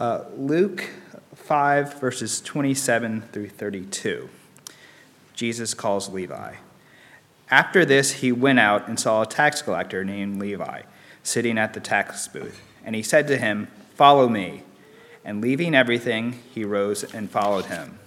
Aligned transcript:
Uh, 0.00 0.24
Luke 0.34 0.88
5, 1.34 2.00
verses 2.00 2.40
27 2.40 3.20
through 3.32 3.50
32. 3.50 4.30
Jesus 5.34 5.74
calls 5.74 6.08
Levi. 6.08 6.54
After 7.50 7.84
this, 7.84 8.12
he 8.12 8.32
went 8.32 8.60
out 8.60 8.88
and 8.88 8.98
saw 8.98 9.20
a 9.20 9.26
tax 9.26 9.60
collector 9.60 10.02
named 10.02 10.40
Levi 10.40 10.84
sitting 11.22 11.58
at 11.58 11.74
the 11.74 11.80
tax 11.80 12.26
booth. 12.28 12.62
And 12.82 12.96
he 12.96 13.02
said 13.02 13.28
to 13.28 13.36
him, 13.36 13.68
Follow 13.94 14.26
me. 14.26 14.62
And 15.22 15.42
leaving 15.42 15.74
everything, 15.74 16.40
he 16.50 16.64
rose 16.64 17.04
and 17.12 17.30
followed 17.30 17.66
him. 17.66 17.98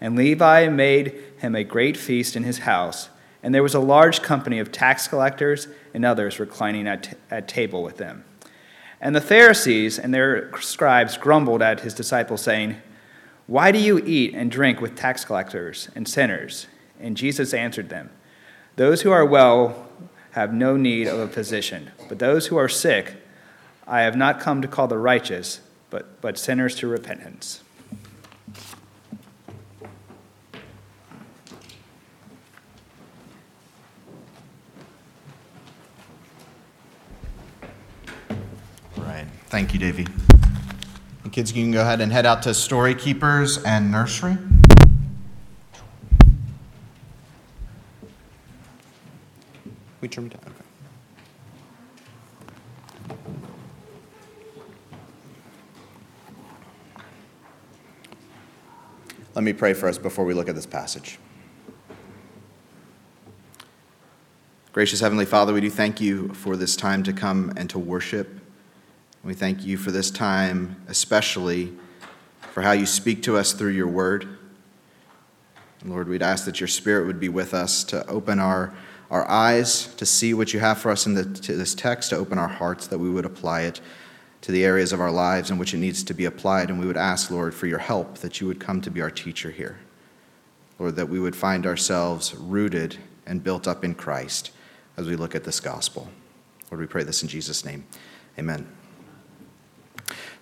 And 0.00 0.16
Levi 0.16 0.68
made 0.68 1.22
him 1.36 1.54
a 1.54 1.64
great 1.64 1.98
feast 1.98 2.34
in 2.34 2.44
his 2.44 2.60
house, 2.60 3.10
and 3.42 3.54
there 3.54 3.62
was 3.62 3.74
a 3.74 3.80
large 3.80 4.22
company 4.22 4.58
of 4.58 4.72
tax 4.72 5.06
collectors 5.06 5.68
and 5.92 6.02
others 6.02 6.40
reclining 6.40 6.88
at, 6.88 7.02
t- 7.02 7.16
at 7.30 7.46
table 7.46 7.82
with 7.82 7.98
them. 7.98 8.24
And 9.00 9.16
the 9.16 9.20
Pharisees 9.20 9.98
and 9.98 10.12
their 10.12 10.50
scribes 10.60 11.16
grumbled 11.16 11.62
at 11.62 11.80
his 11.80 11.94
disciples, 11.94 12.42
saying, 12.42 12.76
Why 13.46 13.72
do 13.72 13.78
you 13.78 13.98
eat 13.98 14.34
and 14.34 14.50
drink 14.50 14.80
with 14.80 14.96
tax 14.96 15.24
collectors 15.24 15.88
and 15.94 16.06
sinners? 16.06 16.66
And 17.00 17.16
Jesus 17.16 17.54
answered 17.54 17.88
them, 17.88 18.10
Those 18.76 19.02
who 19.02 19.10
are 19.10 19.24
well 19.24 19.88
have 20.32 20.52
no 20.52 20.76
need 20.76 21.08
of 21.08 21.18
a 21.18 21.28
physician, 21.28 21.90
but 22.08 22.18
those 22.18 22.48
who 22.48 22.56
are 22.56 22.68
sick, 22.68 23.14
I 23.86 24.02
have 24.02 24.16
not 24.16 24.38
come 24.38 24.62
to 24.62 24.68
call 24.68 24.86
the 24.86 24.98
righteous, 24.98 25.60
but, 25.88 26.20
but 26.20 26.38
sinners 26.38 26.76
to 26.76 26.86
repentance. 26.86 27.62
Thank 39.50 39.74
you, 39.74 39.80
Davey. 39.80 40.06
And 41.24 41.32
kids, 41.32 41.52
you 41.52 41.64
can 41.64 41.72
go 41.72 41.80
ahead 41.80 42.00
and 42.00 42.12
head 42.12 42.24
out 42.24 42.40
to 42.44 42.54
Story 42.54 42.94
Keepers 42.94 43.60
and 43.64 43.90
Nursery. 43.90 44.38
We 50.00 50.06
turn 50.06 50.28
down. 50.28 50.40
Okay. 50.46 50.54
Let 59.34 59.42
me 59.42 59.52
pray 59.52 59.74
for 59.74 59.88
us 59.88 59.98
before 59.98 60.24
we 60.24 60.32
look 60.32 60.48
at 60.48 60.54
this 60.54 60.64
passage. 60.64 61.18
Gracious 64.72 65.00
Heavenly 65.00 65.26
Father, 65.26 65.52
we 65.52 65.60
do 65.60 65.70
thank 65.70 66.00
you 66.00 66.28
for 66.34 66.56
this 66.56 66.76
time 66.76 67.02
to 67.02 67.12
come 67.12 67.52
and 67.56 67.68
to 67.70 67.80
worship. 67.80 68.40
We 69.22 69.34
thank 69.34 69.66
you 69.66 69.76
for 69.76 69.90
this 69.90 70.10
time, 70.10 70.82
especially 70.88 71.72
for 72.52 72.62
how 72.62 72.72
you 72.72 72.86
speak 72.86 73.22
to 73.24 73.36
us 73.36 73.52
through 73.52 73.72
your 73.72 73.86
word. 73.86 74.38
Lord, 75.84 76.08
we'd 76.08 76.22
ask 76.22 76.46
that 76.46 76.60
your 76.60 76.68
spirit 76.68 77.06
would 77.06 77.20
be 77.20 77.28
with 77.28 77.52
us 77.52 77.84
to 77.84 78.06
open 78.06 78.38
our, 78.38 78.74
our 79.10 79.28
eyes 79.28 79.94
to 79.94 80.06
see 80.06 80.32
what 80.32 80.54
you 80.54 80.60
have 80.60 80.78
for 80.78 80.90
us 80.90 81.06
in 81.06 81.14
the, 81.14 81.22
this 81.22 81.74
text, 81.74 82.10
to 82.10 82.16
open 82.16 82.38
our 82.38 82.48
hearts 82.48 82.86
that 82.86 82.98
we 82.98 83.10
would 83.10 83.26
apply 83.26 83.62
it 83.62 83.80
to 84.40 84.52
the 84.52 84.64
areas 84.64 84.92
of 84.92 85.00
our 85.00 85.10
lives 85.10 85.50
in 85.50 85.58
which 85.58 85.74
it 85.74 85.78
needs 85.78 86.02
to 86.04 86.14
be 86.14 86.24
applied. 86.24 86.70
And 86.70 86.80
we 86.80 86.86
would 86.86 86.96
ask, 86.96 87.30
Lord, 87.30 87.54
for 87.54 87.66
your 87.66 87.78
help, 87.78 88.18
that 88.18 88.40
you 88.40 88.46
would 88.46 88.58
come 88.58 88.80
to 88.80 88.90
be 88.90 89.02
our 89.02 89.10
teacher 89.10 89.50
here. 89.50 89.78
Lord, 90.78 90.96
that 90.96 91.10
we 91.10 91.20
would 91.20 91.36
find 91.36 91.66
ourselves 91.66 92.34
rooted 92.34 92.96
and 93.26 93.44
built 93.44 93.68
up 93.68 93.84
in 93.84 93.94
Christ 93.94 94.50
as 94.96 95.06
we 95.06 95.16
look 95.16 95.34
at 95.34 95.44
this 95.44 95.60
gospel. 95.60 96.08
Lord, 96.70 96.80
we 96.80 96.86
pray 96.86 97.04
this 97.04 97.22
in 97.22 97.28
Jesus' 97.28 97.66
name. 97.66 97.84
Amen. 98.38 98.79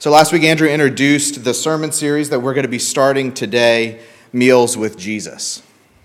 So 0.00 0.12
last 0.12 0.32
week, 0.32 0.44
Andrew 0.44 0.68
introduced 0.68 1.42
the 1.42 1.52
sermon 1.52 1.90
series 1.90 2.30
that 2.30 2.38
we're 2.38 2.54
going 2.54 2.62
to 2.62 2.70
be 2.70 2.78
starting 2.78 3.34
today 3.34 4.00
Meals 4.32 4.76
with 4.76 4.96
Jesus. 4.96 5.60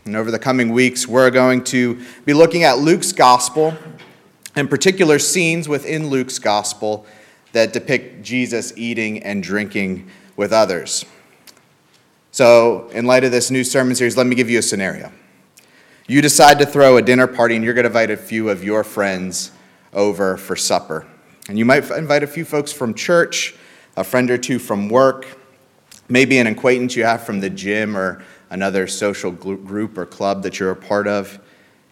And 0.05 0.15
over 0.15 0.31
the 0.31 0.39
coming 0.39 0.71
weeks, 0.71 1.07
we're 1.07 1.29
going 1.29 1.63
to 1.65 2.03
be 2.25 2.33
looking 2.33 2.63
at 2.63 2.79
Luke's 2.79 3.11
gospel 3.11 3.77
and 4.55 4.67
particular 4.67 5.19
scenes 5.19 5.69
within 5.69 6.09
Luke's 6.09 6.39
gospel 6.39 7.05
that 7.51 7.71
depict 7.71 8.23
Jesus 8.23 8.73
eating 8.75 9.21
and 9.21 9.43
drinking 9.43 10.09
with 10.35 10.51
others. 10.51 11.05
So, 12.31 12.89
in 12.93 13.05
light 13.05 13.23
of 13.23 13.31
this 13.31 13.51
new 13.51 13.63
sermon 13.63 13.93
series, 13.93 14.17
let 14.17 14.25
me 14.25 14.35
give 14.35 14.49
you 14.49 14.57
a 14.57 14.63
scenario. 14.63 15.11
You 16.07 16.23
decide 16.23 16.57
to 16.57 16.65
throw 16.65 16.97
a 16.97 17.01
dinner 17.03 17.27
party 17.27 17.55
and 17.55 17.63
you're 17.63 17.75
going 17.75 17.83
to 17.83 17.89
invite 17.89 18.09
a 18.09 18.17
few 18.17 18.49
of 18.49 18.63
your 18.63 18.83
friends 18.83 19.51
over 19.93 20.35
for 20.35 20.55
supper. 20.55 21.05
And 21.47 21.59
you 21.59 21.65
might 21.65 21.87
invite 21.91 22.23
a 22.23 22.27
few 22.27 22.43
folks 22.43 22.73
from 22.73 22.95
church 22.95 23.55
a 23.95 24.03
friend 24.03 24.29
or 24.31 24.37
two 24.37 24.59
from 24.59 24.89
work, 24.89 25.39
maybe 26.09 26.37
an 26.37 26.47
acquaintance 26.47 26.95
you 26.95 27.03
have 27.03 27.25
from 27.25 27.39
the 27.39 27.49
gym 27.49 27.95
or 27.95 28.23
another 28.49 28.87
social 28.87 29.31
group 29.31 29.97
or 29.97 30.05
club 30.05 30.43
that 30.43 30.59
you're 30.59 30.71
a 30.71 30.75
part 30.75 31.07
of. 31.07 31.39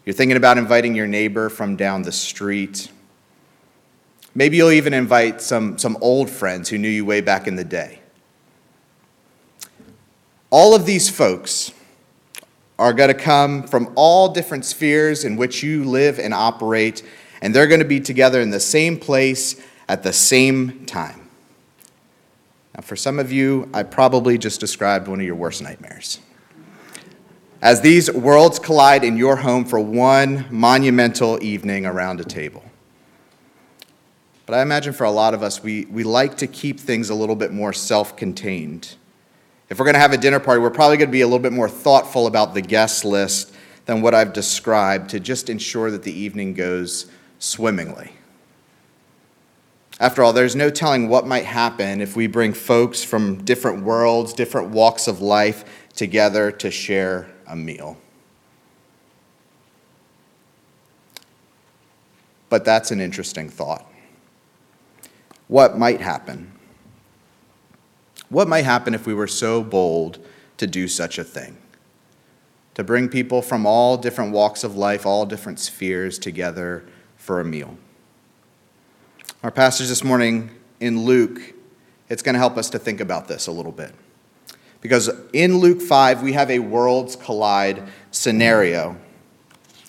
You're 0.06 0.13
thinking 0.13 0.38
about 0.38 0.57
inviting 0.57 0.95
your 0.95 1.07
neighbor 1.07 1.50
from 1.50 1.75
down 1.75 2.01
the 2.01 2.11
street. 2.11 2.90
Maybe 4.34 4.57
you'll 4.57 4.72
even 4.72 4.94
invite 4.94 5.41
some, 5.41 5.78
some 5.78 5.97
old 6.01 6.29
friends 6.29 6.69
who 6.69 6.78
knew 6.78 6.90
you 6.90 7.06
way 7.06 7.22
back 7.22 7.47
in 7.47 7.56
the 7.56 7.63
day. 7.63 8.00
All 10.50 10.73
of 10.75 10.85
these 10.85 11.09
folks 11.09 11.72
are 12.79 12.94
going 12.94 13.09
to 13.09 13.13
come 13.13 13.63
from 13.63 13.91
all 13.95 14.29
different 14.29 14.66
spheres 14.66 15.23
in 15.23 15.38
which 15.38 15.61
you 15.61 15.84
live 15.84 16.19
and 16.19 16.34
operate, 16.34 17.03
and 17.41 17.53
they're 17.53 17.67
going 17.67 17.79
to 17.79 17.85
be 17.85 18.00
together 18.00 18.41
in 18.41 18.50
the 18.50 18.59
same 18.59 18.97
place 18.97 19.61
at 19.88 20.03
the 20.03 20.11
same 20.11 20.85
time. 20.85 21.21
For 22.81 22.96
some 22.96 23.19
of 23.19 23.31
you, 23.31 23.69
I 23.74 23.84
probably 23.84 24.38
just 24.38 24.59
described 24.59 25.08
one 25.08 25.19
of 25.19 25.25
your 25.25 25.36
worst 25.36 25.62
nightmares. 25.62 26.19
As 27.62 27.81
these 27.81 28.12
worlds 28.12 28.58
collide 28.58 29.03
in 29.03 29.18
your 29.18 29.36
home 29.36 29.66
for 29.66 29.80
one 29.80 30.46
monumental 30.50 31.41
evening 31.44 31.86
around 31.86 32.20
a 32.20 32.24
table. 32.24 32.64
But 34.47 34.56
I 34.56 34.64
imagine 34.64 34.94
for 34.94 35.03
a 35.03 35.12
lot 35.12 35.34
of 35.34 35.44
us, 35.44 35.62
we, 35.62 35.86
we 35.86 36.03
like 36.03 36.38
to 36.38 36.47
keep 36.47 36.80
things 36.80 37.09
a 37.09 37.16
little 37.16 37.36
bit 37.36 37.53
more 37.53 37.72
self 37.72 38.18
contained. 38.18 38.96
If 39.70 39.80
we're 39.80 39.86
going 39.86 39.94
to 39.94 40.00
have 40.00 40.12
a 40.12 40.18
dinner 40.18 40.40
party, 40.40 40.59
we're 40.59 40.72
probably 40.72 40.97
going 40.97 41.08
to 41.08 41.14
be 41.14 41.22
a 41.22 41.28
little 41.28 41.40
bit 41.40 41.53
more 41.53 41.70
thoughtful 41.70 42.28
about 42.28 42.53
the 42.53 42.62
guest 42.62 43.06
list 43.06 43.53
than 43.86 44.02
what 44.02 44.14
I've 44.14 44.34
described 44.34 45.12
to 45.12 45.20
just 45.20 45.50
ensure 45.50 45.91
that 45.91 46.03
the 46.03 46.12
evening 46.12 46.53
goes 46.53 47.09
swimmingly. 47.40 48.12
After 50.01 50.23
all, 50.23 50.34
there's 50.34 50.56
no 50.56 50.72
telling 50.72 51.09
what 51.09 51.28
might 51.28 51.45
happen 51.45 52.01
if 52.01 52.16
we 52.16 52.25
bring 52.25 52.53
folks 52.53 53.03
from 53.03 53.44
different 53.45 53.84
worlds, 53.84 54.34
different 54.34 54.69
walks 54.72 55.07
of 55.07 55.22
life 55.22 55.63
together 55.94 56.51
to 56.53 56.72
share 56.72 57.29
a 57.45 57.56
meal. 57.56 57.97
But 62.50 62.66
that's 62.66 62.90
an 62.90 63.00
interesting 63.00 63.47
thought. 63.47 63.85
What 65.47 65.78
might 65.78 66.01
happen? 66.01 66.51
What 68.29 68.47
might 68.47 68.66
happen 68.66 68.95
if 68.95 69.06
we 69.06 69.13
were 69.13 69.28
so 69.28 69.63
bold 69.63 70.17
to 70.57 70.66
do 70.66 70.88
such 70.88 71.19
a 71.19 71.23
thing? 71.23 71.57
To 72.73 72.84
bring 72.84 73.07
people 73.07 73.44
from 73.44 73.67
all 73.67 73.97
different 73.97 74.31
walks 74.31 74.63
of 74.63 74.75
life, 74.75 75.06
all 75.06 75.28
different 75.28 75.59
spheres 75.59 76.17
together 76.17 76.85
for 77.17 77.40
a 77.40 77.45
meal. 77.45 77.78
Our 79.44 79.50
passage 79.50 79.88
this 79.88 80.03
morning 80.03 80.52
in 80.79 81.03
Luke, 81.03 81.41
it's 82.09 82.22
going 82.22 82.34
to 82.34 82.40
help 82.40 82.57
us 82.57 82.69
to 82.69 82.78
think 82.78 83.00
about 83.00 83.28
this 83.28 83.47
a 83.47 83.52
little 83.52 83.72
bit. 83.72 83.91
Because 84.81 85.09
in 85.34 85.57
Luke 85.57 85.81
5, 85.81 86.22
we 86.22 86.34
have 86.34 86.52
a 86.52 86.59
worlds 86.59 87.16
collide 87.16 87.81
scenario. 88.12 88.97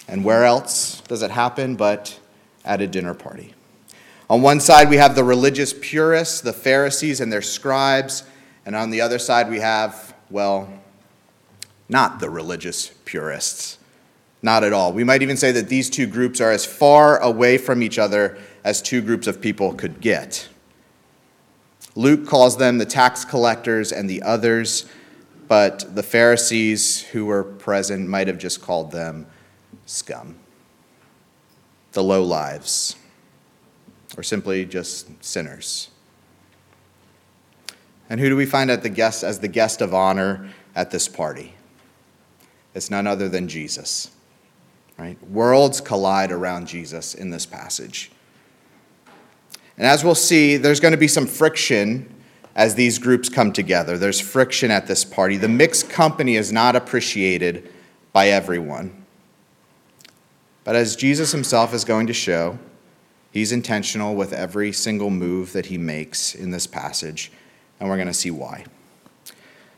And 0.08 0.24
where 0.24 0.46
else 0.46 1.02
does 1.02 1.20
it 1.20 1.30
happen 1.30 1.76
but 1.76 2.18
at 2.64 2.80
a 2.80 2.86
dinner 2.86 3.12
party? 3.12 3.52
On 4.30 4.40
one 4.40 4.58
side, 4.58 4.88
we 4.88 4.96
have 4.96 5.14
the 5.14 5.24
religious 5.24 5.74
purists, 5.78 6.40
the 6.40 6.54
Pharisees 6.54 7.20
and 7.20 7.30
their 7.30 7.42
scribes. 7.42 8.24
And 8.64 8.74
on 8.74 8.88
the 8.88 9.02
other 9.02 9.18
side, 9.18 9.50
we 9.50 9.60
have, 9.60 10.14
well, 10.30 10.72
not 11.90 12.20
the 12.20 12.30
religious 12.30 12.88
purists. 13.04 13.76
Not 14.40 14.64
at 14.64 14.72
all. 14.72 14.94
We 14.94 15.04
might 15.04 15.20
even 15.20 15.36
say 15.36 15.52
that 15.52 15.68
these 15.68 15.90
two 15.90 16.06
groups 16.06 16.40
are 16.40 16.50
as 16.50 16.64
far 16.64 17.18
away 17.18 17.58
from 17.58 17.82
each 17.82 17.98
other 17.98 18.38
as 18.64 18.80
two 18.80 19.00
groups 19.00 19.26
of 19.26 19.40
people 19.40 19.74
could 19.74 20.00
get. 20.00 20.48
Luke 21.94 22.26
calls 22.26 22.56
them 22.56 22.78
the 22.78 22.86
tax 22.86 23.24
collectors 23.24 23.92
and 23.92 24.08
the 24.08 24.22
others, 24.22 24.86
but 25.48 25.94
the 25.94 26.02
Pharisees 26.02 27.02
who 27.02 27.26
were 27.26 27.42
present 27.44 28.08
might 28.08 28.28
have 28.28 28.38
just 28.38 28.62
called 28.62 28.92
them 28.92 29.26
scum, 29.84 30.36
the 31.92 32.02
low 32.02 32.22
lives, 32.22 32.96
or 34.16 34.22
simply 34.22 34.64
just 34.64 35.22
sinners. 35.22 35.90
And 38.08 38.20
who 38.20 38.28
do 38.28 38.36
we 38.36 38.46
find 38.46 38.70
at 38.70 38.82
the 38.82 38.88
guest, 38.88 39.24
as 39.24 39.40
the 39.40 39.48
guest 39.48 39.80
of 39.80 39.92
honor 39.92 40.50
at 40.74 40.90
this 40.90 41.08
party? 41.08 41.54
It's 42.74 42.90
none 42.90 43.06
other 43.06 43.28
than 43.28 43.48
Jesus. 43.48 44.10
Right? 44.98 45.22
Worlds 45.28 45.80
collide 45.80 46.30
around 46.30 46.68
Jesus 46.68 47.14
in 47.14 47.30
this 47.30 47.44
passage. 47.44 48.11
And 49.82 49.88
as 49.88 50.04
we'll 50.04 50.14
see, 50.14 50.58
there's 50.58 50.78
going 50.78 50.92
to 50.92 50.96
be 50.96 51.08
some 51.08 51.26
friction 51.26 52.08
as 52.54 52.76
these 52.76 53.00
groups 53.00 53.28
come 53.28 53.52
together. 53.52 53.98
There's 53.98 54.20
friction 54.20 54.70
at 54.70 54.86
this 54.86 55.04
party. 55.04 55.36
The 55.36 55.48
mixed 55.48 55.90
company 55.90 56.36
is 56.36 56.52
not 56.52 56.76
appreciated 56.76 57.68
by 58.12 58.28
everyone. 58.28 59.04
But 60.62 60.76
as 60.76 60.94
Jesus 60.94 61.32
himself 61.32 61.74
is 61.74 61.84
going 61.84 62.06
to 62.06 62.12
show, 62.12 62.60
he's 63.32 63.50
intentional 63.50 64.14
with 64.14 64.32
every 64.32 64.70
single 64.70 65.10
move 65.10 65.52
that 65.52 65.66
he 65.66 65.78
makes 65.78 66.36
in 66.36 66.52
this 66.52 66.68
passage, 66.68 67.32
and 67.80 67.88
we're 67.88 67.96
going 67.96 68.06
to 68.06 68.14
see 68.14 68.30
why. 68.30 68.66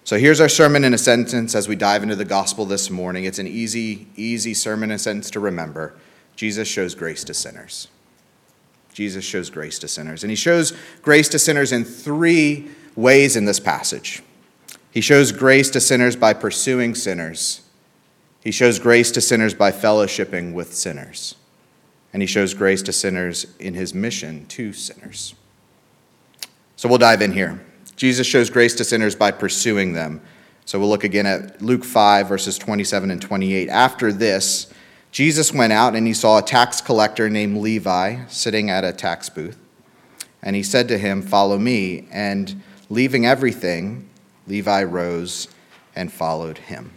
So 0.05 0.19
here's 0.19 0.39
our 0.39 0.50
sermon 0.50 0.85
in 0.85 0.93
a 0.93 0.99
sentence 0.99 1.55
as 1.55 1.67
we 1.67 1.77
dive 1.77 2.03
into 2.03 2.15
the 2.15 2.27
gospel 2.27 2.67
this 2.67 2.91
morning. 2.91 3.25
It's 3.25 3.39
an 3.39 3.49
easy, 3.49 4.07
easy 4.17 4.53
sermon 4.53 4.91
in 4.91 4.97
a 4.97 4.99
sentence 4.99 5.31
to 5.31 5.41
remember. 5.41 5.95
Jesus 6.37 6.69
shows 6.69 6.95
grace 6.95 7.25
to 7.25 7.33
sinners. 7.33 7.89
Jesus 8.94 9.25
shows 9.25 9.50
grace 9.50 9.79
to 9.81 9.88
sinners. 9.88 10.23
And 10.23 10.31
he 10.31 10.37
shows 10.37 10.73
grace 11.02 11.29
to 11.31 11.38
sinners 11.38 11.73
in 11.73 11.85
three 11.85 12.70
ways 12.94 13.37
in 13.37 13.44
this 13.44 13.61
passage. 13.61 14.23
He 14.91 15.00
shows 15.00 15.32
grace 15.32 15.69
to 15.70 15.81
sinners 15.81 16.14
by 16.14 16.32
pursuing 16.32 16.94
sinners. 16.94 17.62
He 18.41 18.52
shows 18.52 18.79
grace 18.79 19.11
to 19.12 19.20
sinners 19.20 19.52
by 19.52 19.73
fellowshipping 19.73 20.55
with 20.55 20.73
sinners. 20.73 21.35
And 22.12 22.23
he 22.23 22.26
shows 22.29 22.55
grace 22.55 22.82
to 22.82 22.93
sinners 22.93 23.46
in 23.58 23.75
his 23.75 23.93
mission 23.93 24.46
to 24.46 24.73
sinners. 24.73 25.35
So 26.76 26.88
we'll 26.88 26.99
dive 26.99 27.20
in 27.20 27.32
here. 27.32 27.61
Jesus 27.97 28.26
shows 28.26 28.50
grace 28.50 28.75
to 28.76 28.85
sinners 28.85 29.17
by 29.17 29.32
pursuing 29.32 29.93
them. 29.93 30.20
So 30.67 30.79
we'll 30.79 30.88
look 30.88 31.05
again 31.05 31.26
at 31.26 31.61
Luke 31.61 31.85
5, 31.85 32.29
verses 32.29 32.56
27 32.58 33.11
and 33.11 33.20
28. 33.20 33.69
After 33.69 34.12
this, 34.12 34.73
Jesus 35.14 35.52
went 35.52 35.72
out 35.72 35.94
and 35.94 36.08
he 36.08 36.12
saw 36.12 36.38
a 36.38 36.43
tax 36.43 36.81
collector 36.81 37.31
named 37.31 37.58
Levi 37.58 38.26
sitting 38.26 38.69
at 38.69 38.82
a 38.82 38.93
tax 38.93 39.28
booth. 39.28 39.56
And 40.43 40.56
he 40.56 40.64
said 40.64 40.88
to 40.88 40.99
him, 40.99 41.22
Follow 41.22 41.56
me. 41.56 42.08
And 42.11 42.61
leaving 42.90 43.25
everything, 43.25 44.08
Levi 44.49 44.82
rose 44.82 45.46
and 45.94 46.12
followed 46.12 46.58
him. 46.58 46.90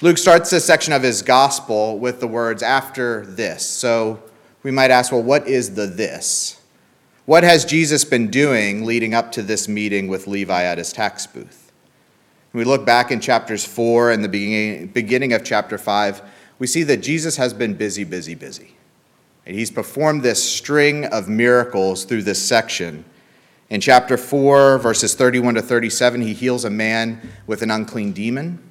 Luke 0.00 0.18
starts 0.18 0.50
this 0.50 0.64
section 0.64 0.92
of 0.92 1.04
his 1.04 1.22
gospel 1.22 2.00
with 2.00 2.18
the 2.18 2.26
words, 2.26 2.60
After 2.60 3.24
this. 3.24 3.64
So 3.64 4.20
we 4.64 4.72
might 4.72 4.90
ask, 4.90 5.12
well, 5.12 5.22
what 5.22 5.46
is 5.46 5.76
the 5.76 5.86
this? 5.86 6.60
What 7.24 7.44
has 7.44 7.64
Jesus 7.64 8.04
been 8.04 8.32
doing 8.32 8.84
leading 8.84 9.14
up 9.14 9.30
to 9.32 9.42
this 9.42 9.68
meeting 9.68 10.08
with 10.08 10.26
Levi 10.26 10.64
at 10.64 10.78
his 10.78 10.92
tax 10.92 11.24
booth? 11.24 11.62
We 12.52 12.64
look 12.64 12.84
back 12.84 13.10
in 13.10 13.20
chapters 13.20 13.64
4 13.64 14.10
and 14.10 14.22
the 14.22 14.88
beginning, 14.92 15.32
of 15.32 15.42
chapter 15.42 15.78
5, 15.78 16.22
we 16.62 16.68
see 16.68 16.84
that 16.84 16.98
Jesus 16.98 17.38
has 17.38 17.52
been 17.52 17.74
busy, 17.74 18.04
busy, 18.04 18.36
busy. 18.36 18.76
And 19.44 19.56
he's 19.56 19.68
performed 19.68 20.22
this 20.22 20.40
string 20.40 21.04
of 21.06 21.28
miracles 21.28 22.04
through 22.04 22.22
this 22.22 22.40
section. 22.40 23.04
In 23.68 23.80
chapter 23.80 24.16
4, 24.16 24.78
verses 24.78 25.16
31 25.16 25.56
to 25.56 25.60
37, 25.60 26.20
he 26.20 26.34
heals 26.34 26.64
a 26.64 26.70
man 26.70 27.32
with 27.48 27.62
an 27.62 27.72
unclean 27.72 28.12
demon. 28.12 28.62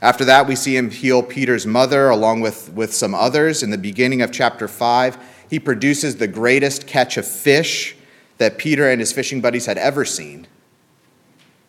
After 0.00 0.24
that, 0.24 0.46
we 0.46 0.56
see 0.56 0.78
him 0.78 0.88
heal 0.88 1.22
Peter's 1.22 1.66
mother 1.66 2.08
along 2.08 2.40
with, 2.40 2.72
with 2.72 2.94
some 2.94 3.14
others. 3.14 3.62
In 3.62 3.68
the 3.68 3.76
beginning 3.76 4.22
of 4.22 4.32
chapter 4.32 4.66
5, 4.66 5.18
he 5.50 5.60
produces 5.60 6.16
the 6.16 6.26
greatest 6.26 6.86
catch 6.86 7.18
of 7.18 7.26
fish 7.26 7.98
that 8.38 8.56
Peter 8.56 8.88
and 8.88 8.98
his 8.98 9.12
fishing 9.12 9.42
buddies 9.42 9.66
had 9.66 9.76
ever 9.76 10.06
seen. 10.06 10.46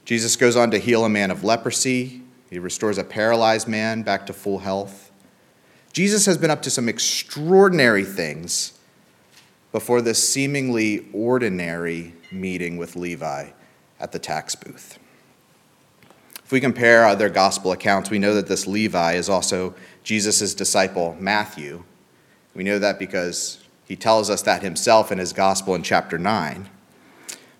Jesus 0.05 0.37
goes 0.37 0.55
on 0.55 0.71
to 0.71 0.77
heal 0.77 1.03
a 1.03 1.09
man 1.09 1.29
of 1.29 1.43
leprosy. 1.43 2.21
He 2.49 2.57
restores 2.57 2.97
a 2.97 3.03
paralyzed 3.03 3.67
man 3.67 4.03
back 4.03 4.25
to 4.27 4.31
full 4.31 4.59
health. 4.59 5.07
Jesus 5.99 6.25
has 6.27 6.37
been 6.37 6.49
up 6.49 6.61
to 6.61 6.69
some 6.69 6.87
extraordinary 6.87 8.05
things 8.05 8.79
before 9.73 10.01
this 10.01 10.31
seemingly 10.31 11.05
ordinary 11.11 12.13
meeting 12.31 12.77
with 12.77 12.95
Levi 12.95 13.49
at 13.99 14.13
the 14.13 14.17
tax 14.17 14.55
booth. 14.55 14.97
If 16.41 16.53
we 16.53 16.61
compare 16.61 17.05
other 17.05 17.27
gospel 17.27 17.73
accounts, 17.73 18.09
we 18.09 18.17
know 18.17 18.33
that 18.35 18.47
this 18.47 18.65
Levi 18.65 19.15
is 19.15 19.27
also 19.27 19.75
Jesus' 20.01 20.53
disciple, 20.53 21.17
Matthew. 21.19 21.83
We 22.55 22.63
know 22.63 22.79
that 22.79 22.97
because 22.97 23.61
he 23.85 23.97
tells 23.97 24.29
us 24.29 24.41
that 24.43 24.61
himself 24.61 25.11
in 25.11 25.17
his 25.17 25.33
gospel 25.33 25.75
in 25.75 25.83
chapter 25.83 26.17
9. 26.17 26.69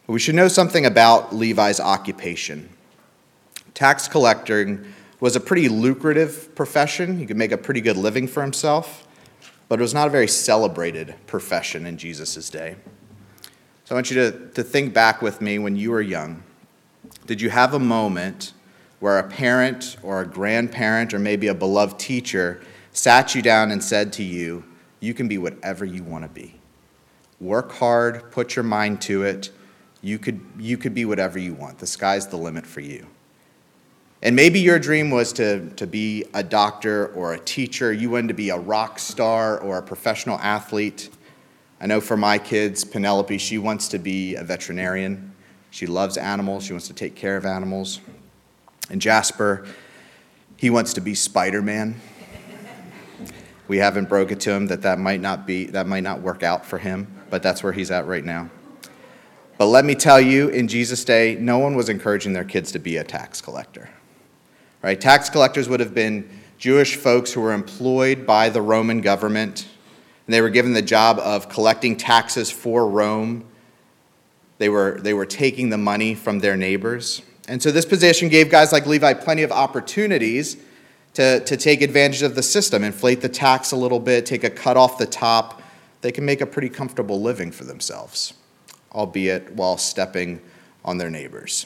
But 0.07 0.13
we 0.13 0.19
should 0.19 0.35
know 0.35 0.47
something 0.47 0.85
about 0.85 1.35
Levi's 1.35 1.81
occupation. 1.81 2.69
Tax 3.73 4.07
collecting 4.07 4.93
was 5.19 5.35
a 5.35 5.39
pretty 5.39 5.69
lucrative 5.69 6.53
profession. 6.55 7.17
He 7.17 7.25
could 7.25 7.37
make 7.37 7.51
a 7.51 7.57
pretty 7.57 7.81
good 7.81 7.97
living 7.97 8.27
for 8.27 8.41
himself, 8.41 9.07
but 9.67 9.79
it 9.79 9.81
was 9.81 9.93
not 9.93 10.07
a 10.07 10.11
very 10.11 10.27
celebrated 10.27 11.15
profession 11.27 11.85
in 11.85 11.97
Jesus' 11.97 12.49
day. 12.49 12.75
So 13.85 13.95
I 13.95 13.97
want 13.97 14.11
you 14.11 14.17
to, 14.17 14.49
to 14.49 14.63
think 14.63 14.93
back 14.93 15.21
with 15.21 15.41
me 15.41 15.59
when 15.59 15.75
you 15.75 15.91
were 15.91 16.01
young. 16.01 16.43
Did 17.25 17.41
you 17.41 17.49
have 17.49 17.73
a 17.73 17.79
moment 17.79 18.53
where 18.99 19.17
a 19.17 19.23
parent 19.23 19.97
or 20.03 20.21
a 20.21 20.25
grandparent 20.25 21.13
or 21.13 21.19
maybe 21.19 21.47
a 21.47 21.53
beloved 21.53 21.99
teacher 21.99 22.61
sat 22.91 23.33
you 23.33 23.41
down 23.41 23.71
and 23.71 23.83
said 23.83 24.13
to 24.13 24.23
you, 24.23 24.63
you 24.99 25.13
can 25.13 25.27
be 25.27 25.37
whatever 25.37 25.85
you 25.85 26.03
want 26.03 26.23
to 26.23 26.29
be. 26.29 26.55
Work 27.39 27.71
hard, 27.73 28.31
put 28.31 28.55
your 28.55 28.63
mind 28.63 29.01
to 29.03 29.23
it. 29.23 29.51
You 30.01 30.19
could, 30.19 30.41
you 30.57 30.77
could 30.77 30.93
be 30.93 31.05
whatever 31.05 31.39
you 31.39 31.53
want. 31.53 31.79
The 31.79 31.87
sky's 31.87 32.27
the 32.27 32.37
limit 32.37 32.65
for 32.65 32.81
you. 32.81 33.07
And 34.21 34.35
maybe 34.35 34.59
your 34.59 34.79
dream 34.79 35.11
was 35.11 35.31
to, 35.33 35.69
to 35.71 35.87
be 35.87 36.25
a 36.33 36.43
doctor 36.43 37.07
or 37.13 37.33
a 37.33 37.39
teacher. 37.39 37.93
You 37.93 38.09
wanted 38.09 38.27
to 38.29 38.33
be 38.33 38.49
a 38.49 38.57
rock 38.57 38.99
star 38.99 39.59
or 39.59 39.77
a 39.77 39.81
professional 39.81 40.37
athlete. 40.39 41.09
I 41.79 41.87
know 41.87 42.01
for 42.01 42.17
my 42.17 42.37
kids, 42.37 42.83
Penelope, 42.83 43.37
she 43.37 43.57
wants 43.57 43.87
to 43.89 43.97
be 43.97 44.35
a 44.35 44.43
veterinarian. 44.43 45.33
She 45.71 45.87
loves 45.87 46.17
animals, 46.17 46.65
she 46.65 46.73
wants 46.73 46.87
to 46.87 46.93
take 46.93 47.15
care 47.15 47.37
of 47.37 47.45
animals. 47.45 48.01
And 48.89 49.01
Jasper, 49.01 49.65
he 50.57 50.69
wants 50.69 50.93
to 50.95 51.01
be 51.01 51.15
Spider 51.15 51.61
Man. 51.61 52.01
We 53.69 53.77
haven't 53.77 54.09
broke 54.09 54.31
it 54.31 54.39
to 54.41 54.51
him 54.51 54.67
that 54.67 54.81
that 54.81 54.99
might 54.99 55.21
not 55.21 55.45
be 55.45 55.65
that 55.65 55.85
might 55.85 56.03
not 56.03 56.21
work 56.21 56.41
out 56.41 56.65
for 56.65 56.79
him, 56.79 57.07
but 57.29 57.43
that's 57.43 57.63
where 57.63 57.71
he's 57.71 57.91
at 57.91 58.07
right 58.07 58.25
now. 58.25 58.49
But 59.59 59.67
let 59.67 59.85
me 59.85 59.93
tell 59.93 60.19
you, 60.19 60.49
in 60.49 60.67
Jesus' 60.67 61.05
day, 61.05 61.37
no 61.39 61.59
one 61.59 61.75
was 61.75 61.87
encouraging 61.87 62.33
their 62.33 62.43
kids 62.43 62.71
to 62.71 62.79
be 62.79 62.97
a 62.97 63.03
tax 63.03 63.41
collector. 63.41 63.89
Right? 64.81 64.99
Tax 64.99 65.29
collectors 65.29 65.67
would 65.67 65.81
have 65.81 65.93
been 65.93 66.29
Jewish 66.57 66.95
folks 66.95 67.33
who 67.33 67.41
were 67.41 67.53
employed 67.53 68.25
by 68.25 68.49
the 68.49 68.61
Roman 68.61 69.01
government, 69.01 69.67
and 70.25 70.33
they 70.33 70.41
were 70.41 70.49
given 70.49 70.73
the 70.73 70.81
job 70.81 71.19
of 71.19 71.49
collecting 71.49 71.97
taxes 71.97 72.49
for 72.49 72.87
Rome. 72.87 73.45
They 74.57 74.69
were, 74.69 74.99
they 75.01 75.13
were 75.13 75.25
taking 75.25 75.69
the 75.69 75.77
money 75.77 76.15
from 76.15 76.39
their 76.39 76.55
neighbors. 76.55 77.21
And 77.47 77.61
so 77.61 77.71
this 77.71 77.85
position 77.85 78.29
gave 78.29 78.49
guys 78.49 78.71
like 78.71 78.85
Levi 78.85 79.13
plenty 79.15 79.43
of 79.43 79.51
opportunities 79.51 80.57
to, 81.15 81.39
to 81.41 81.57
take 81.57 81.81
advantage 81.81 82.21
of 82.21 82.35
the 82.35 82.43
system, 82.43 82.83
inflate 82.83 83.21
the 83.21 83.29
tax 83.29 83.71
a 83.71 83.75
little 83.75 83.99
bit, 83.99 84.25
take 84.25 84.43
a 84.43 84.49
cut 84.49 84.77
off 84.77 84.97
the 84.97 85.05
top. 85.05 85.61
They 86.01 86.11
can 86.11 86.23
make 86.25 86.41
a 86.41 86.45
pretty 86.45 86.69
comfortable 86.69 87.21
living 87.21 87.51
for 87.51 87.63
themselves, 87.63 88.33
albeit 88.93 89.51
while 89.53 89.77
stepping 89.77 90.41
on 90.85 90.97
their 90.97 91.09
neighbors. 91.09 91.65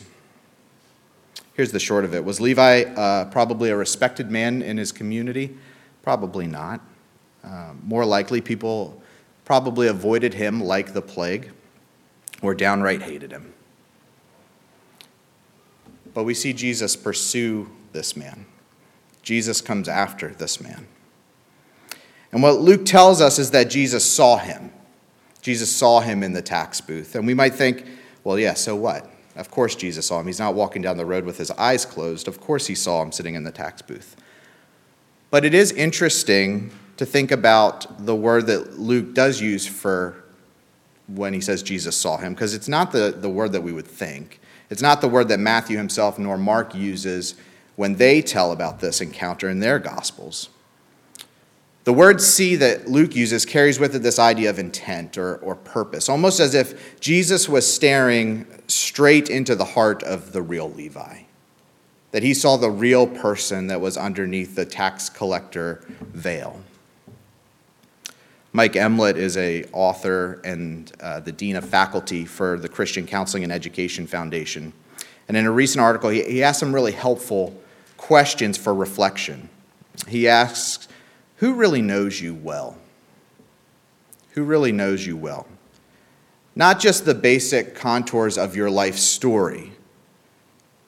Here's 1.53 1.71
the 1.71 1.79
short 1.79 2.03
of 2.03 2.13
it 2.13 2.23
Was 2.23 2.41
Levi 2.41 2.83
uh, 2.83 3.25
probably 3.25 3.69
a 3.69 3.75
respected 3.75 4.31
man 4.31 4.61
in 4.61 4.77
his 4.77 4.91
community? 4.91 5.55
Probably 6.01 6.47
not. 6.47 6.81
Uh, 7.43 7.73
more 7.83 8.05
likely, 8.05 8.41
people 8.41 9.01
probably 9.45 9.87
avoided 9.87 10.33
him 10.33 10.61
like 10.61 10.93
the 10.93 11.01
plague 11.01 11.51
or 12.41 12.55
downright 12.55 13.01
hated 13.01 13.31
him. 13.31 13.53
But 16.13 16.23
we 16.23 16.33
see 16.33 16.53
Jesus 16.53 16.95
pursue 16.95 17.69
this 17.91 18.15
man. 18.15 18.45
Jesus 19.21 19.61
comes 19.61 19.87
after 19.87 20.29
this 20.29 20.61
man. 20.61 20.87
And 22.31 22.41
what 22.41 22.59
Luke 22.59 22.85
tells 22.85 23.21
us 23.21 23.39
is 23.39 23.51
that 23.51 23.69
Jesus 23.69 24.09
saw 24.09 24.37
him. 24.37 24.71
Jesus 25.41 25.73
saw 25.73 25.99
him 25.99 26.23
in 26.23 26.33
the 26.33 26.41
tax 26.41 26.81
booth. 26.81 27.15
And 27.15 27.27
we 27.27 27.33
might 27.33 27.53
think, 27.53 27.85
well, 28.23 28.39
yeah, 28.39 28.53
so 28.53 28.75
what? 28.75 29.09
Of 29.35 29.49
course, 29.49 29.75
Jesus 29.75 30.07
saw 30.07 30.19
him. 30.19 30.27
He's 30.27 30.39
not 30.39 30.53
walking 30.53 30.81
down 30.81 30.97
the 30.97 31.05
road 31.05 31.25
with 31.25 31.37
his 31.37 31.51
eyes 31.51 31.85
closed. 31.85 32.27
Of 32.27 32.39
course, 32.39 32.67
he 32.67 32.75
saw 32.75 33.01
him 33.01 33.11
sitting 33.11 33.35
in 33.35 33.43
the 33.43 33.51
tax 33.51 33.81
booth. 33.81 34.15
But 35.31 35.43
it 35.43 35.53
is 35.53 35.71
interesting 35.71 36.71
to 36.97 37.05
think 37.05 37.31
about 37.31 38.05
the 38.05 38.15
word 38.15 38.45
that 38.47 38.79
Luke 38.79 39.15
does 39.15 39.41
use 39.41 39.65
for 39.65 40.23
when 41.07 41.33
he 41.33 41.41
says 41.41 41.63
Jesus 41.63 41.97
saw 41.97 42.17
him, 42.17 42.33
because 42.33 42.53
it's 42.53 42.67
not 42.67 42.91
the, 42.91 43.15
the 43.17 43.29
word 43.29 43.51
that 43.53 43.61
we 43.61 43.73
would 43.73 43.87
think. 43.87 44.39
It's 44.69 44.81
not 44.81 45.01
the 45.01 45.09
word 45.09 45.27
that 45.29 45.39
Matthew 45.39 45.77
himself 45.77 46.17
nor 46.17 46.37
Mark 46.37 46.73
uses 46.75 47.35
when 47.75 47.95
they 47.95 48.21
tell 48.21 48.51
about 48.51 48.79
this 48.79 49.01
encounter 49.01 49.49
in 49.49 49.59
their 49.59 49.79
Gospels. 49.79 50.49
The 51.83 51.93
word 51.93 52.21
see 52.21 52.55
that 52.55 52.87
Luke 52.87 53.15
uses 53.15 53.45
carries 53.45 53.77
with 53.77 53.95
it 53.95 53.99
this 53.99 54.17
idea 54.17 54.49
of 54.49 54.57
intent 54.57 55.17
or, 55.17 55.35
or 55.37 55.55
purpose, 55.55 56.07
almost 56.07 56.39
as 56.39 56.55
if 56.55 56.99
Jesus 57.01 57.49
was 57.49 57.71
staring 57.71 58.47
straight 58.67 59.29
into 59.29 59.53
the 59.53 59.65
heart 59.65 60.01
of 60.03 60.31
the 60.31 60.41
real 60.41 60.71
Levi, 60.71 61.23
that 62.11 62.23
he 62.23 62.33
saw 62.33 62.55
the 62.55 62.69
real 62.69 63.05
person 63.05 63.67
that 63.67 63.81
was 63.81 63.97
underneath 63.97 64.55
the 64.55 64.65
tax 64.65 65.09
collector 65.09 65.83
veil. 66.13 66.61
Mike 68.53 68.73
Emlet 68.73 69.15
is 69.15 69.35
a 69.35 69.65
author 69.73 70.39
and 70.45 70.91
uh, 71.01 71.19
the 71.19 71.31
dean 71.31 71.55
of 71.55 71.67
faculty 71.67 72.23
for 72.23 72.57
the 72.57 72.69
Christian 72.69 73.05
Counseling 73.05 73.43
and 73.43 73.51
Education 73.51 74.05
Foundation. 74.07 74.71
And 75.27 75.35
in 75.35 75.45
a 75.45 75.51
recent 75.51 75.81
article, 75.81 76.11
he, 76.11 76.23
he 76.23 76.43
asked 76.43 76.59
some 76.59 76.73
really 76.73 76.91
helpful 76.91 77.59
questions 77.97 78.57
for 78.57 78.73
reflection. 78.73 79.49
He 80.07 80.27
asks, 80.27 80.87
Who 81.43 81.55
really 81.55 81.81
knows 81.81 82.21
you 82.21 82.33
well? 82.33 82.77
Who 84.29 84.45
really 84.45 84.71
knows 84.71 85.05
you 85.05 85.17
well? 85.17 85.45
Not 86.55 86.79
just 86.79 87.03
the 87.03 87.13
basic 87.13 87.75
contours 87.75 88.37
of 88.37 88.55
your 88.55 88.69
life 88.69 88.95
story, 88.95 89.73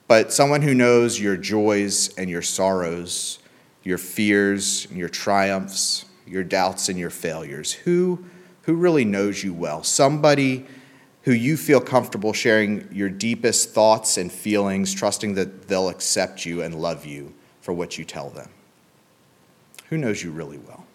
but 0.07 0.31
someone 0.31 0.61
who 0.61 0.73
knows 0.73 1.19
your 1.19 1.35
joys 1.35 2.15
and 2.17 2.29
your 2.29 2.41
sorrows, 2.41 3.39
your 3.83 3.97
fears 3.97 4.85
and 4.85 4.97
your 4.97 5.09
triumphs, 5.09 6.05
your 6.25 6.45
doubts 6.45 6.87
and 6.87 6.97
your 6.97 7.09
failures. 7.09 7.73
Who, 7.73 8.23
who 8.61 8.75
really 8.75 9.03
knows 9.03 9.43
you 9.43 9.53
well? 9.53 9.83
Somebody 9.83 10.67
who 11.23 11.33
you 11.33 11.57
feel 11.57 11.81
comfortable 11.81 12.31
sharing 12.31 12.87
your 12.93 13.09
deepest 13.09 13.71
thoughts 13.71 14.15
and 14.15 14.31
feelings, 14.31 14.93
trusting 14.93 15.33
that 15.33 15.67
they'll 15.67 15.89
accept 15.89 16.45
you 16.45 16.61
and 16.61 16.73
love 16.75 17.05
you 17.05 17.33
for 17.59 17.73
what 17.73 17.97
you 17.97 18.05
tell 18.05 18.29
them. 18.29 18.49
Who 19.89 19.97
knows 19.97 20.23
you 20.23 20.31
really 20.31 20.57
well? 20.57 20.85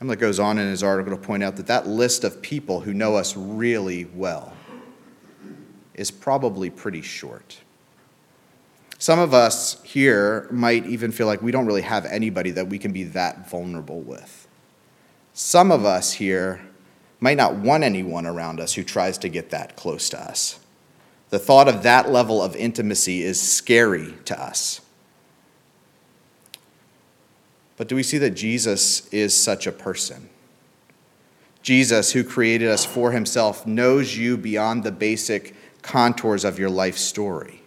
Emlet 0.00 0.18
goes 0.18 0.38
on 0.40 0.58
in 0.58 0.68
his 0.68 0.82
article 0.82 1.14
to 1.14 1.22
point 1.22 1.42
out 1.42 1.56
that 1.56 1.66
that 1.66 1.86
list 1.86 2.24
of 2.24 2.40
people 2.40 2.80
who 2.80 2.94
know 2.94 3.16
us 3.16 3.36
really 3.36 4.06
well 4.06 4.54
is 5.94 6.10
probably 6.10 6.70
pretty 6.70 7.02
short. 7.02 7.58
Some 8.98 9.18
of 9.18 9.34
us 9.34 9.82
here 9.82 10.46
might 10.50 10.86
even 10.86 11.12
feel 11.12 11.26
like 11.26 11.42
we 11.42 11.52
don't 11.52 11.66
really 11.66 11.82
have 11.82 12.06
anybody 12.06 12.50
that 12.52 12.68
we 12.68 12.78
can 12.78 12.92
be 12.92 13.04
that 13.04 13.48
vulnerable 13.48 14.00
with. 14.00 14.46
Some 15.34 15.70
of 15.70 15.84
us 15.84 16.12
here 16.12 16.60
might 17.18 17.36
not 17.36 17.54
want 17.54 17.84
anyone 17.84 18.26
around 18.26 18.60
us 18.60 18.74
who 18.74 18.82
tries 18.82 19.18
to 19.18 19.28
get 19.28 19.50
that 19.50 19.76
close 19.76 20.08
to 20.10 20.20
us. 20.20 20.58
The 21.28 21.38
thought 21.38 21.68
of 21.68 21.82
that 21.82 22.10
level 22.10 22.42
of 22.42 22.56
intimacy 22.56 23.22
is 23.22 23.40
scary 23.40 24.14
to 24.24 24.40
us. 24.40 24.80
But 27.80 27.88
do 27.88 27.96
we 27.96 28.02
see 28.02 28.18
that 28.18 28.32
Jesus 28.32 29.08
is 29.08 29.34
such 29.34 29.66
a 29.66 29.72
person? 29.72 30.28
Jesus, 31.62 32.12
who 32.12 32.22
created 32.22 32.68
us 32.68 32.84
for 32.84 33.10
himself, 33.10 33.66
knows 33.66 34.18
you 34.18 34.36
beyond 34.36 34.84
the 34.84 34.92
basic 34.92 35.54
contours 35.80 36.44
of 36.44 36.58
your 36.58 36.68
life 36.68 36.98
story. 36.98 37.62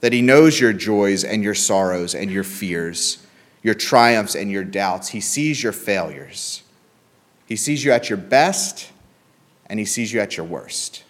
That 0.00 0.14
he 0.14 0.22
knows 0.22 0.58
your 0.58 0.72
joys 0.72 1.24
and 1.24 1.44
your 1.44 1.54
sorrows 1.54 2.14
and 2.14 2.30
your 2.30 2.42
fears, 2.42 3.18
your 3.62 3.74
triumphs 3.74 4.34
and 4.34 4.50
your 4.50 4.64
doubts. 4.64 5.08
He 5.10 5.20
sees 5.20 5.62
your 5.62 5.72
failures. 5.72 6.62
He 7.44 7.56
sees 7.56 7.84
you 7.84 7.92
at 7.92 8.08
your 8.08 8.16
best 8.16 8.90
and 9.66 9.78
he 9.78 9.84
sees 9.84 10.10
you 10.10 10.20
at 10.20 10.38
your 10.38 10.46
worst. 10.46 11.04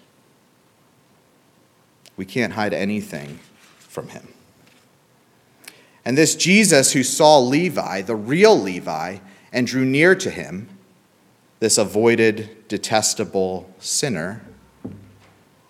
We 2.17 2.25
can't 2.25 2.55
hide 2.55 2.75
anything 2.75 3.39
from 3.79 4.09
him. 4.09 4.27
And 6.09 6.17
this 6.17 6.35
Jesus 6.35 6.95
who 6.95 7.03
saw 7.03 7.39
Levi, 7.39 8.01
the 8.01 8.17
real 8.17 8.59
Levi, 8.59 9.19
and 9.53 9.67
drew 9.67 9.85
near 9.85 10.15
to 10.15 10.31
him, 10.31 10.71
this 11.61 11.77
avoided, 11.77 12.67
detestable 12.67 13.71
sinner, 13.79 14.41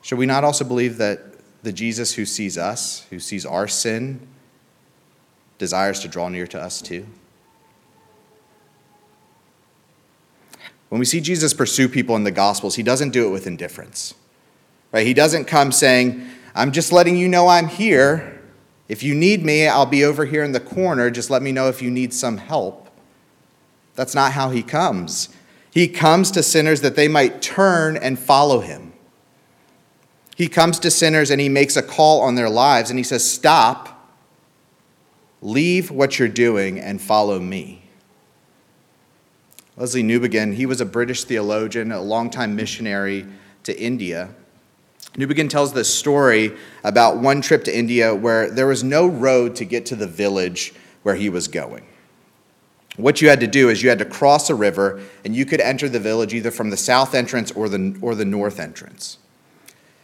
should 0.00 0.16
we 0.16 0.26
not 0.26 0.44
also 0.44 0.64
believe 0.64 0.96
that 0.98 1.18
the 1.64 1.72
Jesus 1.72 2.14
who 2.14 2.24
sees 2.24 2.56
us, 2.56 3.04
who 3.10 3.18
sees 3.18 3.44
our 3.44 3.66
sin, 3.66 4.28
desires 5.58 5.98
to 6.00 6.08
draw 6.08 6.28
near 6.28 6.46
to 6.46 6.60
us 6.62 6.80
too? 6.80 7.04
When 10.88 11.00
we 11.00 11.04
see 11.04 11.20
Jesus 11.20 11.52
pursue 11.52 11.88
people 11.88 12.14
in 12.14 12.22
the 12.22 12.30
Gospels, 12.30 12.76
he 12.76 12.84
doesn't 12.84 13.10
do 13.10 13.26
it 13.26 13.30
with 13.30 13.48
indifference. 13.48 14.14
Right? 14.92 15.04
He 15.04 15.14
doesn't 15.14 15.46
come 15.46 15.72
saying, 15.72 16.28
I'm 16.54 16.70
just 16.70 16.92
letting 16.92 17.16
you 17.16 17.26
know 17.26 17.48
I'm 17.48 17.66
here. 17.66 18.37
If 18.88 19.02
you 19.02 19.14
need 19.14 19.44
me, 19.44 19.68
I'll 19.68 19.86
be 19.86 20.04
over 20.04 20.24
here 20.24 20.42
in 20.42 20.52
the 20.52 20.60
corner. 20.60 21.10
Just 21.10 21.30
let 21.30 21.42
me 21.42 21.52
know 21.52 21.68
if 21.68 21.82
you 21.82 21.90
need 21.90 22.14
some 22.14 22.38
help. 22.38 22.88
That's 23.94 24.14
not 24.14 24.32
how 24.32 24.50
he 24.50 24.62
comes. 24.62 25.28
He 25.70 25.88
comes 25.88 26.30
to 26.32 26.42
sinners 26.42 26.80
that 26.80 26.96
they 26.96 27.08
might 27.08 27.42
turn 27.42 27.96
and 27.96 28.18
follow 28.18 28.60
him. 28.60 28.92
He 30.36 30.48
comes 30.48 30.78
to 30.80 30.90
sinners 30.90 31.30
and 31.30 31.40
he 31.40 31.48
makes 31.48 31.76
a 31.76 31.82
call 31.82 32.20
on 32.22 32.36
their 32.36 32.48
lives 32.48 32.90
and 32.90 32.98
he 32.98 33.02
says, 33.02 33.28
Stop, 33.28 34.14
leave 35.42 35.90
what 35.90 36.18
you're 36.18 36.28
doing, 36.28 36.78
and 36.78 37.00
follow 37.00 37.40
me. 37.40 37.82
Lesslie 39.76 40.04
Newbigin, 40.04 40.54
he 40.54 40.64
was 40.64 40.80
a 40.80 40.84
British 40.84 41.24
theologian, 41.24 41.92
a 41.92 42.00
longtime 42.00 42.56
missionary 42.56 43.26
to 43.64 43.78
India. 43.80 44.30
Newbigin 45.18 45.50
tells 45.50 45.72
this 45.72 45.92
story 45.92 46.56
about 46.84 47.18
one 47.18 47.40
trip 47.40 47.64
to 47.64 47.76
India 47.76 48.14
where 48.14 48.48
there 48.50 48.68
was 48.68 48.84
no 48.84 49.08
road 49.08 49.56
to 49.56 49.64
get 49.64 49.84
to 49.86 49.96
the 49.96 50.06
village 50.06 50.72
where 51.02 51.16
he 51.16 51.28
was 51.28 51.48
going. 51.48 51.84
What 52.96 53.20
you 53.20 53.28
had 53.28 53.40
to 53.40 53.48
do 53.48 53.68
is 53.68 53.82
you 53.82 53.88
had 53.88 53.98
to 53.98 54.04
cross 54.04 54.48
a 54.48 54.54
river 54.54 55.00
and 55.24 55.34
you 55.34 55.44
could 55.44 55.60
enter 55.60 55.88
the 55.88 55.98
village 55.98 56.34
either 56.34 56.52
from 56.52 56.70
the 56.70 56.76
south 56.76 57.14
entrance 57.14 57.50
or 57.50 57.68
the, 57.68 57.98
or 58.00 58.14
the 58.14 58.24
north 58.24 58.60
entrance. 58.60 59.18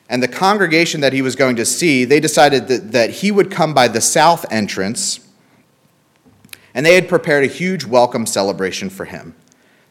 And 0.09 0.23
the 0.23 0.29
congregation 0.29 1.01
that 1.01 1.13
he 1.13 1.23
was 1.23 1.37
going 1.37 1.57
to 1.57 1.65
see, 1.65 2.05
they 2.05 2.21
decided 2.21 2.67
that, 2.69 2.93
that 2.93 3.11
he 3.11 3.31
would 3.31 3.51
come 3.51 3.73
by 3.73 3.89
the 3.89 4.01
south 4.01 4.45
entrance, 4.53 5.27
and 6.75 6.85
they 6.85 6.95
had 6.95 7.09
prepared 7.09 7.45
a 7.45 7.49
huge 7.49 7.85
welcome 7.85 8.27
celebration 8.27 8.91
for 8.91 9.07
him. 9.07 9.35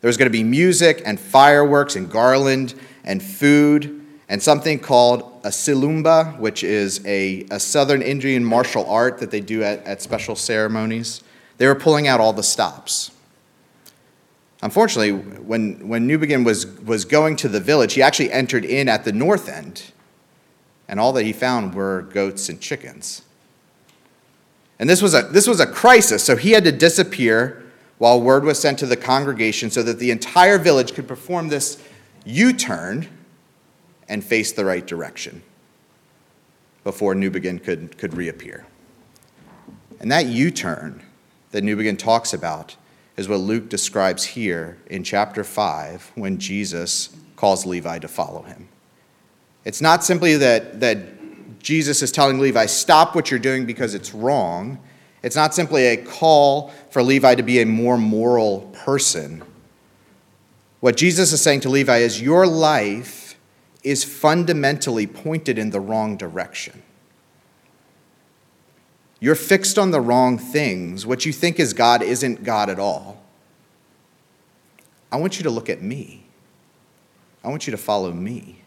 There 0.02 0.08
was 0.08 0.18
going 0.18 0.28
to 0.28 0.38
be 0.38 0.44
music 0.44 1.02
and 1.06 1.20
fireworks 1.20 1.96
and 1.96 2.12
garland 2.12 2.76
and 3.04 3.24
food 3.24 4.03
and 4.34 4.42
something 4.42 4.80
called 4.80 5.40
a 5.44 5.50
silumba, 5.50 6.40
which 6.40 6.64
is 6.64 7.06
a, 7.06 7.46
a 7.52 7.60
southern 7.60 8.02
Indian 8.02 8.44
martial 8.44 8.84
art 8.90 9.20
that 9.20 9.30
they 9.30 9.40
do 9.40 9.62
at, 9.62 9.86
at 9.86 10.02
special 10.02 10.36
ceremonies. 10.36 11.22
They 11.60 11.68
were 11.68 11.76
pulling 11.76 12.08
out 12.08 12.20
all 12.20 12.34
the 12.34 12.42
stops. 12.42 13.12
Unfortunately, 14.64 15.12
when, 15.12 15.88
when 15.88 16.08
Newbigin 16.08 16.44
was, 16.44 16.66
was 16.80 17.06
going 17.06 17.36
to 17.36 17.48
the 17.48 17.60
village, 17.60 17.94
he 17.94 18.02
actually 18.02 18.32
entered 18.32 18.66
in 18.66 18.90
at 18.90 19.06
the 19.06 19.12
north 19.12 19.48
end 19.48 19.92
and 20.88 21.00
all 21.00 21.14
that 21.14 21.26
he 21.26 21.32
found 21.32 21.76
were 21.76 22.02
goats 22.02 22.50
and 22.50 22.60
chickens. 22.60 23.22
And 24.80 24.90
this 24.90 25.04
was 25.04 25.14
a, 25.14 25.22
this 25.22 25.46
was 25.46 25.60
a 25.60 25.68
crisis, 25.68 26.24
so 26.24 26.36
he 26.38 26.54
had 26.54 26.64
to 26.64 26.72
disappear 26.72 27.64
while 28.00 28.20
word 28.20 28.46
was 28.46 28.58
sent 28.58 28.80
to 28.80 28.88
the 28.88 28.98
congregation 28.98 29.70
so 29.70 29.84
that 29.84 30.00
the 30.00 30.10
entire 30.10 30.58
village 30.58 30.96
could 30.96 31.08
perform 31.08 31.50
this 31.50 31.88
U 32.26 32.52
turn 32.52 33.08
and 34.14 34.24
face 34.24 34.52
the 34.52 34.64
right 34.64 34.86
direction 34.86 35.42
before 36.84 37.16
Newbigin 37.16 37.64
could, 37.64 37.98
could 37.98 38.14
reappear. 38.14 38.68
And 40.00 40.12
that 40.12 40.28
U 40.28 40.52
turn 40.52 41.02
that 41.50 41.64
Newbigin 41.64 41.98
talks 41.98 42.32
about 42.32 42.76
is 43.18 43.28
what 43.28 43.40
Luke 43.40 43.70
describes 43.70 44.24
here 44.24 44.78
in 44.86 45.04
chapter 45.04 45.44
5 45.44 46.12
when 46.14 46.38
Jesus 46.38 47.10
calls 47.36 47.66
Levi 47.66 47.98
to 47.98 48.08
follow 48.08 48.44
him. 48.44 48.68
It's 49.66 49.82
not 49.82 50.04
simply 50.04 50.38
that, 50.38 50.80
that 50.80 51.60
Jesus 51.60 52.04
is 52.04 52.12
telling 52.12 52.38
Levi, 52.38 52.68
stop 52.68 53.16
what 53.16 53.32
you're 53.32 53.40
doing 53.40 53.66
because 53.66 53.96
it's 53.96 54.14
wrong. 54.14 54.78
It's 55.24 55.36
not 55.36 55.56
simply 55.56 55.88
a 55.88 55.98
call 55.98 56.72
for 56.92 57.02
Levi 57.02 57.34
to 57.34 57.44
be 57.44 57.62
a 57.62 57.66
more 57.66 57.98
moral 57.98 58.62
person. 58.74 59.42
What 60.82 60.98
Jesus 60.98 61.34
is 61.34 61.42
saying 61.42 61.62
to 61.62 61.70
Levi 61.70 61.98
is, 61.98 62.22
Your 62.22 62.46
life 62.46 63.23
is 63.84 64.04
fundamentally 64.04 65.06
pointed 65.06 65.58
in 65.58 65.72
the 65.72 65.80
wrong 65.80 66.16
direction. 66.18 66.82
You're 69.20 69.36
fixed 69.36 69.78
on 69.78 69.92
the 69.92 70.02
wrong 70.02 70.38
things. 70.38 71.06
What 71.06 71.26
you 71.26 71.32
think 71.32 71.60
is 71.60 71.74
God 71.74 72.02
isn't 72.02 72.44
God 72.44 72.70
at 72.70 72.80
all. 72.80 73.22
I 75.12 75.18
want 75.18 75.38
you 75.38 75.44
to 75.44 75.50
look 75.50 75.70
at 75.70 75.82
me. 75.82 76.26
I 77.44 77.50
want 77.50 77.68
you 77.68 77.72
to 77.72 77.78
follow 77.78 78.12
me. 78.12 78.62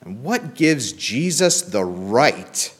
And 0.00 0.22
what 0.22 0.54
gives 0.54 0.92
Jesus 0.92 1.62
the 1.62 1.84
right 1.84 2.74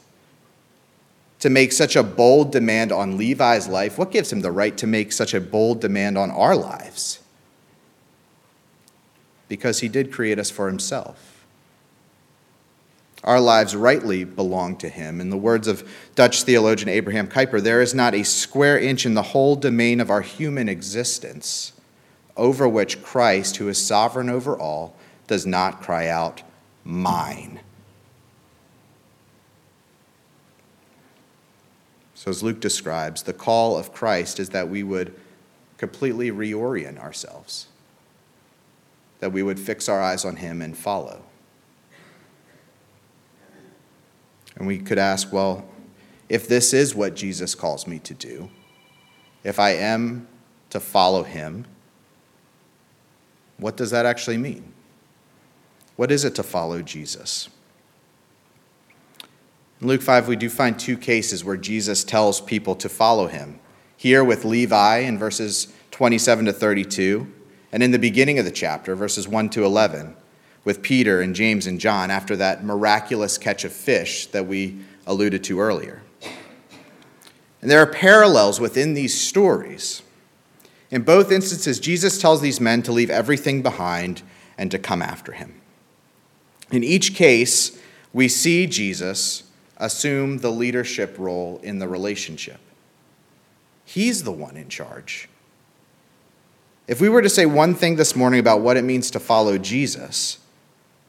to 1.41 1.51
make 1.51 1.73
such 1.73 1.97
a 1.97 2.03
bold 2.03 2.53
demand 2.53 2.93
on 2.93 3.17
Levi's 3.19 3.69
life? 3.69 3.99
What 3.99 4.11
gives 4.11 4.33
him 4.33 4.41
the 4.41 4.53
right 4.53 4.77
to 4.79 4.87
make 4.87 5.13
such 5.13 5.35
a 5.35 5.41
bold 5.41 5.81
demand 5.81 6.17
on 6.17 6.31
our 6.31 6.57
lives? 6.57 7.21
Because 9.51 9.81
he 9.81 9.89
did 9.89 10.11
create 10.11 10.39
us 10.39 10.49
for 10.49 10.69
himself. 10.69 11.45
Our 13.23 13.41
lives 13.41 13.77
rightly 13.77 14.25
belong 14.25 14.77
to 14.77 14.89
him. 14.89 15.21
In 15.21 15.29
the 15.29 15.37
words 15.37 15.69
of 15.69 15.87
Dutch 16.15 16.45
theologian 16.45 16.89
Abraham 16.89 17.29
Kuyper, 17.29 17.61
there 17.61 17.83
is 17.83 17.93
not 17.93 18.15
a 18.15 18.23
square 18.23 18.79
inch 18.79 19.05
in 19.05 19.13
the 19.13 19.23
whole 19.23 19.57
domain 19.57 20.01
of 20.01 20.09
our 20.09 20.23
human 20.23 20.69
existence 20.69 21.75
over 22.37 22.67
which 22.67 23.03
Christ, 23.03 23.57
who 23.57 23.69
is 23.69 23.85
sovereign 23.85 24.31
over 24.31 24.59
all, 24.59 24.97
does 25.27 25.45
not 25.45 25.83
cry 25.83 26.09
out, 26.09 26.43
mine. 26.85 27.61
So, 32.15 32.31
as 32.31 32.43
Luke 32.43 32.61
describes, 32.61 33.23
the 33.23 33.33
call 33.33 33.77
of 33.77 33.93
Christ 33.93 34.39
is 34.39 34.51
that 34.51 34.69
we 34.69 34.83
would 34.83 35.15
completely 35.79 36.31
reorient 36.31 36.99
ourselves, 36.99 37.67
that 39.21 39.33
we 39.33 39.43
would 39.43 39.61
fix 39.61 39.89
our 39.89 40.01
eyes 40.01 40.25
on 40.25 40.37
Him 40.37 40.61
and 40.61 40.77
follow. 40.77 41.23
And 44.57 44.67
we 44.67 44.79
could 44.79 44.99
ask, 44.99 45.33
well, 45.33 45.67
if 46.29 46.49
this 46.49 46.73
is 46.73 46.95
what 46.95 47.15
Jesus 47.15 47.55
calls 47.55 47.87
me 47.87 47.99
to 48.01 48.15
do, 48.15 48.51
if 49.45 49.59
I 49.59 49.71
am 49.71 50.29
to 50.71 50.81
follow 50.81 51.23
Him, 51.23 51.67
what 53.57 53.77
does 53.77 53.91
that 53.91 54.07
actually 54.07 54.39
mean? 54.39 54.73
What 55.97 56.11
is 56.11 56.25
it 56.25 56.35
to 56.37 56.43
follow 56.43 56.81
Jesus? 56.81 57.51
In 59.81 59.87
Luke 59.87 60.03
5, 60.03 60.29
we 60.29 60.37
do 60.37 60.49
find 60.51 60.79
two 60.79 60.97
cases 60.97 61.45
where 61.45 61.57
Jesus 61.57 62.05
tells 62.05 62.41
people 62.41 62.75
to 62.77 62.89
follow 62.89 63.27
him. 63.29 63.61
Here 63.97 64.23
with 64.23 64.45
Levi 64.45 64.99
in 64.99 65.19
verses 65.19 65.73
27 65.91 66.47
to 66.47 66.53
32, 66.53 67.33
and 67.73 67.83
in 67.83 67.91
the 67.91 67.99
beginning 67.99 68.39
of 68.39 68.45
the 68.45 68.51
chapter, 68.51 68.95
verses 68.95 69.29
1 69.29 69.51
to 69.51 69.65
11, 69.65 70.17
with 70.65 70.83
Peter 70.83 71.21
and 71.21 71.35
James 71.35 71.67
and 71.67 71.81
John 71.81 72.11
after 72.11 72.37
that 72.37 72.65
miraculous 72.65 73.39
catch 73.39 73.65
of 73.65 73.73
fish 73.73 74.27
that 74.27 74.47
we 74.47 74.79
alluded 75.07 75.43
to 75.45 75.61
earlier. 75.61 76.03
And 77.63 77.71
there 77.71 77.81
are 77.81 77.87
parallels 77.87 78.61
within 78.61 78.95
these 78.95 79.19
stories. 79.19 80.03
In 80.91 81.03
both 81.03 81.31
instances, 81.31 81.79
Jesus 81.79 82.21
tells 82.21 82.41
these 82.41 82.61
men 82.61 82.83
to 82.83 82.93
leave 82.93 83.11
everything 83.11 83.63
behind 83.63 84.23
and 84.59 84.71
to 84.71 84.79
come 84.79 85.03
after 85.03 85.33
him. 85.33 85.55
In 86.71 86.85
each 86.85 87.15
case, 87.15 87.79
we 88.13 88.29
see 88.29 88.67
Jesus 88.67 89.45
assume 89.77 90.39
the 90.39 90.51
leadership 90.51 91.17
role 91.19 91.61
in 91.63 91.79
the 91.79 91.89
relationship. 91.89 92.61
He's 93.85 94.25
the 94.25 94.33
one 94.33 94.57
in 94.57 94.69
charge. 94.69 95.30
If 96.91 97.01
we 97.01 97.09
were 97.09 97.23
to 97.23 97.29
say 97.29 97.47
one 97.47 97.77
thing 97.77 97.95
this 97.95 98.17
morning 98.17 98.41
about 98.41 98.63
what 98.63 98.77
it 98.77 98.83
means 98.83 99.13
to 99.13 99.21
follow 99.21 99.59
Jesus, 99.59 100.41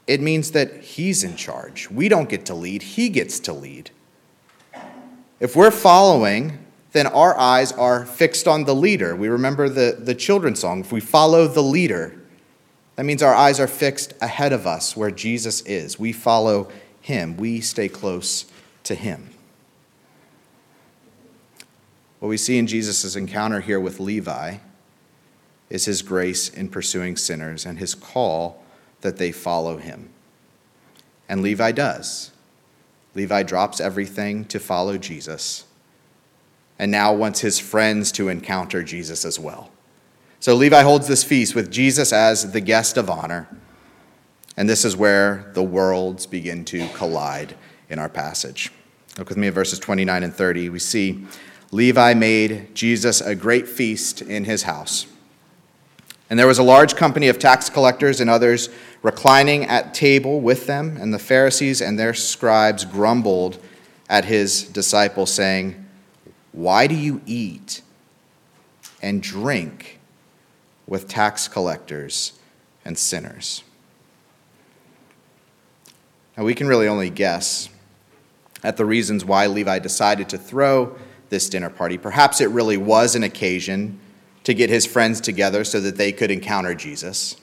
it 0.06 0.20
means 0.20 0.52
that 0.52 0.80
He's 0.80 1.24
in 1.24 1.34
charge. 1.34 1.90
We 1.90 2.08
don't 2.08 2.28
get 2.28 2.46
to 2.46 2.54
lead, 2.54 2.82
He 2.82 3.08
gets 3.08 3.40
to 3.40 3.52
lead. 3.52 3.90
If 5.40 5.56
we're 5.56 5.72
following, 5.72 6.64
then 6.92 7.08
our 7.08 7.36
eyes 7.36 7.72
are 7.72 8.06
fixed 8.06 8.46
on 8.46 8.62
the 8.62 8.76
leader. 8.76 9.16
We 9.16 9.26
remember 9.26 9.68
the, 9.68 9.98
the 9.98 10.14
children's 10.14 10.60
song. 10.60 10.78
If 10.78 10.92
we 10.92 11.00
follow 11.00 11.48
the 11.48 11.64
leader, 11.64 12.16
that 12.94 13.04
means 13.04 13.20
our 13.20 13.34
eyes 13.34 13.58
are 13.58 13.66
fixed 13.66 14.14
ahead 14.20 14.52
of 14.52 14.68
us 14.68 14.96
where 14.96 15.10
Jesus 15.10 15.62
is. 15.62 15.98
We 15.98 16.12
follow 16.12 16.70
Him, 17.00 17.36
we 17.36 17.60
stay 17.60 17.88
close 17.88 18.46
to 18.84 18.94
him. 18.94 19.30
What 22.20 22.28
we 22.28 22.36
see 22.36 22.58
in 22.58 22.68
Jesus' 22.68 23.16
encounter 23.16 23.58
here 23.58 23.80
with 23.80 23.98
Levi 23.98 24.58
is 25.72 25.86
his 25.86 26.02
grace 26.02 26.50
in 26.50 26.68
pursuing 26.68 27.16
sinners 27.16 27.64
and 27.64 27.78
his 27.78 27.94
call 27.94 28.62
that 29.00 29.16
they 29.16 29.32
follow 29.32 29.78
him. 29.78 30.10
And 31.30 31.40
Levi 31.40 31.72
does. 31.72 32.30
Levi 33.14 33.42
drops 33.42 33.80
everything 33.80 34.44
to 34.44 34.60
follow 34.60 34.98
Jesus 34.98 35.64
and 36.78 36.90
now 36.90 37.14
wants 37.14 37.40
his 37.40 37.58
friends 37.58 38.12
to 38.12 38.28
encounter 38.28 38.82
Jesus 38.82 39.24
as 39.24 39.38
well. 39.38 39.70
So 40.40 40.54
Levi 40.54 40.82
holds 40.82 41.08
this 41.08 41.24
feast 41.24 41.54
with 41.54 41.70
Jesus 41.70 42.12
as 42.12 42.52
the 42.52 42.60
guest 42.60 42.98
of 42.98 43.08
honor. 43.08 43.48
And 44.58 44.68
this 44.68 44.84
is 44.84 44.94
where 44.94 45.50
the 45.54 45.62
worlds 45.62 46.26
begin 46.26 46.66
to 46.66 46.86
collide 46.88 47.56
in 47.88 47.98
our 47.98 48.10
passage. 48.10 48.70
Look 49.16 49.30
with 49.30 49.38
me 49.38 49.46
at 49.46 49.54
verses 49.54 49.78
29 49.78 50.22
and 50.22 50.34
30. 50.34 50.68
We 50.68 50.80
see 50.80 51.24
Levi 51.70 52.12
made 52.12 52.74
Jesus 52.74 53.22
a 53.22 53.34
great 53.34 53.66
feast 53.66 54.20
in 54.20 54.44
his 54.44 54.64
house. 54.64 55.06
And 56.32 56.38
there 56.38 56.46
was 56.46 56.56
a 56.56 56.62
large 56.62 56.96
company 56.96 57.28
of 57.28 57.38
tax 57.38 57.68
collectors 57.68 58.18
and 58.18 58.30
others 58.30 58.70
reclining 59.02 59.66
at 59.66 59.92
table 59.92 60.40
with 60.40 60.66
them, 60.66 60.96
and 60.98 61.12
the 61.12 61.18
Pharisees 61.18 61.82
and 61.82 61.98
their 61.98 62.14
scribes 62.14 62.86
grumbled 62.86 63.62
at 64.08 64.24
his 64.24 64.62
disciples, 64.62 65.30
saying, 65.30 65.86
Why 66.52 66.86
do 66.86 66.94
you 66.94 67.20
eat 67.26 67.82
and 69.02 69.22
drink 69.22 70.00
with 70.86 71.06
tax 71.06 71.48
collectors 71.48 72.32
and 72.82 72.98
sinners? 72.98 73.62
Now, 76.38 76.44
we 76.44 76.54
can 76.54 76.66
really 76.66 76.88
only 76.88 77.10
guess 77.10 77.68
at 78.64 78.78
the 78.78 78.86
reasons 78.86 79.22
why 79.22 79.48
Levi 79.48 79.80
decided 79.80 80.30
to 80.30 80.38
throw 80.38 80.96
this 81.28 81.50
dinner 81.50 81.68
party. 81.68 81.98
Perhaps 81.98 82.40
it 82.40 82.48
really 82.48 82.78
was 82.78 83.14
an 83.16 83.22
occasion 83.22 84.00
to 84.44 84.54
get 84.54 84.70
his 84.70 84.86
friends 84.86 85.20
together 85.20 85.64
so 85.64 85.80
that 85.80 85.96
they 85.96 86.12
could 86.12 86.30
encounter 86.30 86.74
Jesus. 86.74 87.36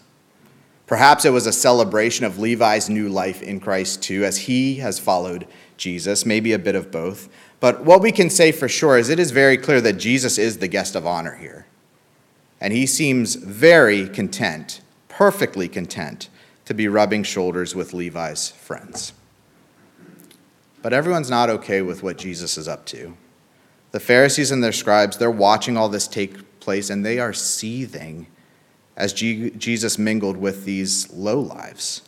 Perhaps 0.86 1.24
it 1.24 1.30
was 1.30 1.46
a 1.46 1.54
celebration 1.54 2.26
of 2.26 2.40
Levi's 2.40 2.90
new 2.90 3.10
life 3.10 3.42
in 3.44 3.60
Christ 3.60 4.02
too, 4.02 4.26
as 4.26 4.38
he 4.40 4.76
has 4.78 5.00
followed 5.00 5.48
Jesus, 5.78 6.26
maybe 6.26 6.52
a 6.52 6.60
bit 6.60 6.76
of 6.76 6.92
both. 6.92 7.30
But 7.60 7.86
what 7.86 8.02
we 8.02 8.12
can 8.12 8.30
say 8.30 8.52
for 8.52 8.68
sure 8.68 8.98
is 8.98 9.10
it 9.10 9.20
is 9.20 9.32
very 9.32 9.58
clear 9.58 9.82
that 9.82 9.94
Jesus 9.94 10.38
is 10.38 10.58
the 10.58 10.68
guest 10.68 10.96
of 10.96 11.06
honor 11.06 11.36
here. 11.36 11.68
And 12.60 12.74
he 12.74 12.86
seems 12.86 13.36
very 13.36 14.10
content, 14.10 14.82
perfectly 15.08 15.68
content, 15.68 16.28
to 16.66 16.74
be 16.74 16.88
rubbing 16.88 17.24
shoulders 17.24 17.76
with 17.76 17.94
Levi's 17.94 18.50
friends. 18.50 19.14
But 20.82 20.94
everyone's 20.94 21.30
not 21.30 21.50
okay 21.50 21.82
with 21.82 22.04
what 22.04 22.18
Jesus 22.18 22.58
is 22.58 22.68
up 22.68 22.86
to. 22.88 23.16
The 23.92 24.00
Pharisees 24.00 24.52
and 24.52 24.64
their 24.64 24.72
scribes, 24.72 25.18
they're 25.18 25.32
watching 25.32 25.78
all 25.78 25.90
this 25.90 26.08
take 26.08 26.38
place 26.60 26.90
and 26.90 27.06
they 27.06 27.20
are 27.20 27.34
seething 27.34 28.28
as 28.98 29.14
G- 29.14 29.52
Jesus 29.52 29.98
mingled 29.98 30.38
with 30.38 30.66
these 30.66 31.12
low 31.14 31.40
lives, 31.40 32.02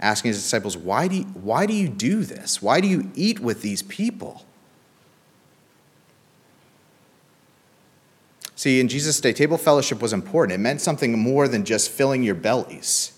asking 0.00 0.30
his 0.30 0.42
disciples, 0.42 0.76
why 0.76 1.08
do, 1.08 1.16
you, 1.16 1.24
why 1.24 1.66
do 1.66 1.74
you 1.74 1.88
do 1.88 2.24
this? 2.24 2.62
Why 2.62 2.80
do 2.80 2.88
you 2.88 3.10
eat 3.14 3.38
with 3.38 3.62
these 3.62 3.82
people? 3.82 4.44
See, 8.56 8.78
in 8.80 8.88
Jesus' 8.88 9.20
day, 9.20 9.32
table 9.32 9.56
fellowship 9.56 10.02
was 10.02 10.12
important. 10.12 10.54
It 10.54 10.62
meant 10.62 10.82
something 10.82 11.18
more 11.18 11.48
than 11.48 11.64
just 11.64 11.90
filling 11.90 12.22
your 12.22 12.34
bellies. 12.34 13.12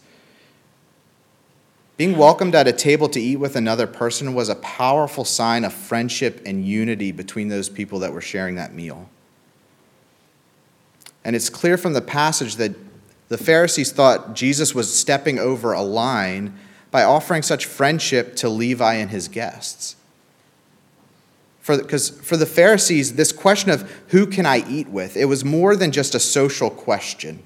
Being 1.97 2.17
welcomed 2.17 2.55
at 2.55 2.67
a 2.67 2.73
table 2.73 3.09
to 3.11 3.21
eat 3.21 3.37
with 3.37 3.55
another 3.55 3.87
person 3.87 4.35
was 4.35 4.49
a 4.49 4.57
powerful 4.57 5.25
sign 5.25 5.65
of 5.65 5.73
friendship 5.73 6.43
and 6.47 6.65
unity 6.65 7.13
between 7.13 7.49
those 7.49 7.69
people 7.69 7.99
that 8.01 8.13
were 8.13 8.21
sharing 8.21 8.55
that 8.55 8.75
meal. 8.75 9.09
And 11.25 11.37
it's 11.37 11.49
clear 11.49 11.77
from 11.77 11.93
the 11.93 12.01
passage 12.01 12.57
that 12.57 12.75
the 13.29 13.39
Pharisees 13.39 13.93
thought 13.93 14.35
Jesus 14.35 14.75
was 14.75 14.95
stepping 14.95 15.39
over 15.39 15.73
a 15.73 15.83
line 15.83 16.59
by 16.91 17.03
offering 17.03 17.43
such 17.43 17.65
friendship 17.65 18.37
to 18.37 18.49
Levi 18.49 18.95
and 18.95 19.11
his 19.11 19.29
guests. 19.29 19.97
Because 21.67 22.11
for, 22.11 22.23
for 22.23 22.37
the 22.37 22.47
Pharisees, 22.47 23.15
this 23.15 23.33
question 23.33 23.71
of 23.71 23.91
who 24.09 24.27
can 24.27 24.47
I 24.47 24.69
eat 24.69 24.89
with, 24.89 25.17
it 25.17 25.27
was 25.27 25.45
more 25.45 25.77
than 25.77 25.93
just 25.93 26.15
a 26.15 26.21
social 26.21 26.69
question. 26.69 27.43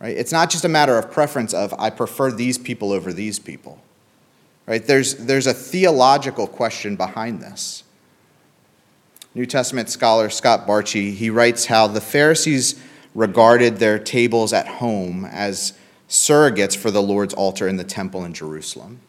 Right? 0.00 0.16
It's 0.16 0.32
not 0.32 0.48
just 0.48 0.64
a 0.64 0.68
matter 0.68 0.96
of 0.96 1.10
preference 1.10 1.52
of 1.52 1.74
I 1.78 1.90
prefer 1.90 2.30
these 2.30 2.56
people 2.56 2.92
over 2.92 3.12
these 3.12 3.38
people. 3.38 3.82
Right? 4.66 4.84
There's, 4.86 5.16
there's 5.16 5.46
a 5.46 5.52
theological 5.52 6.46
question 6.46 6.96
behind 6.96 7.42
this. 7.42 7.82
New 9.34 9.46
Testament 9.46 9.88
scholar 9.88 10.28
Scott 10.28 10.66
Bartchy, 10.66 11.14
he 11.14 11.30
writes 11.30 11.66
how 11.66 11.86
the 11.86 12.00
Pharisees 12.00 12.80
regarded 13.14 13.76
their 13.76 13.98
tables 13.98 14.52
at 14.52 14.66
home 14.66 15.24
as 15.24 15.72
surrogates 16.08 16.76
for 16.76 16.90
the 16.90 17.02
Lord's 17.02 17.34
altar 17.34 17.68
in 17.68 17.76
the 17.76 17.84
temple 17.84 18.24
in 18.24 18.34
Jerusalem. 18.34 19.00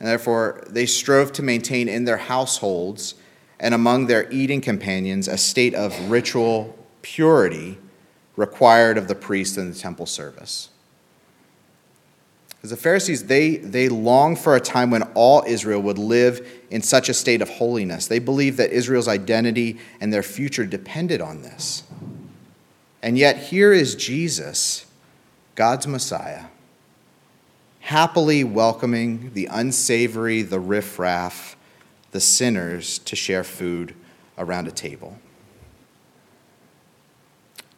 And 0.00 0.08
therefore, 0.08 0.64
they 0.68 0.86
strove 0.86 1.32
to 1.34 1.42
maintain 1.42 1.88
in 1.88 2.04
their 2.04 2.16
households 2.16 3.14
and 3.60 3.74
among 3.74 4.06
their 4.06 4.28
eating 4.32 4.60
companions 4.60 5.28
a 5.28 5.36
state 5.36 5.74
of 5.74 6.10
ritual 6.10 6.76
purity 7.02 7.78
required 8.34 8.98
of 8.98 9.06
the 9.06 9.14
priest 9.14 9.58
in 9.58 9.70
the 9.70 9.78
temple 9.78 10.06
service. 10.06 10.70
Because 12.60 12.70
the 12.70 12.76
Pharisees, 12.76 13.24
they, 13.24 13.56
they 13.56 13.88
long 13.88 14.36
for 14.36 14.54
a 14.54 14.60
time 14.60 14.90
when 14.90 15.02
all 15.14 15.42
Israel 15.46 15.80
would 15.80 15.96
live 15.96 16.46
in 16.68 16.82
such 16.82 17.08
a 17.08 17.14
state 17.14 17.40
of 17.40 17.48
holiness. 17.48 18.06
They 18.06 18.18
believed 18.18 18.58
that 18.58 18.70
Israel's 18.70 19.08
identity 19.08 19.78
and 19.98 20.12
their 20.12 20.22
future 20.22 20.66
depended 20.66 21.22
on 21.22 21.40
this. 21.40 21.84
And 23.02 23.16
yet, 23.16 23.38
here 23.38 23.72
is 23.72 23.94
Jesus, 23.94 24.84
God's 25.54 25.86
Messiah, 25.86 26.44
happily 27.80 28.44
welcoming 28.44 29.32
the 29.32 29.46
unsavory, 29.46 30.42
the 30.42 30.60
riffraff, 30.60 31.56
the 32.10 32.20
sinners 32.20 32.98
to 32.98 33.16
share 33.16 33.42
food 33.42 33.94
around 34.36 34.68
a 34.68 34.70
table. 34.70 35.18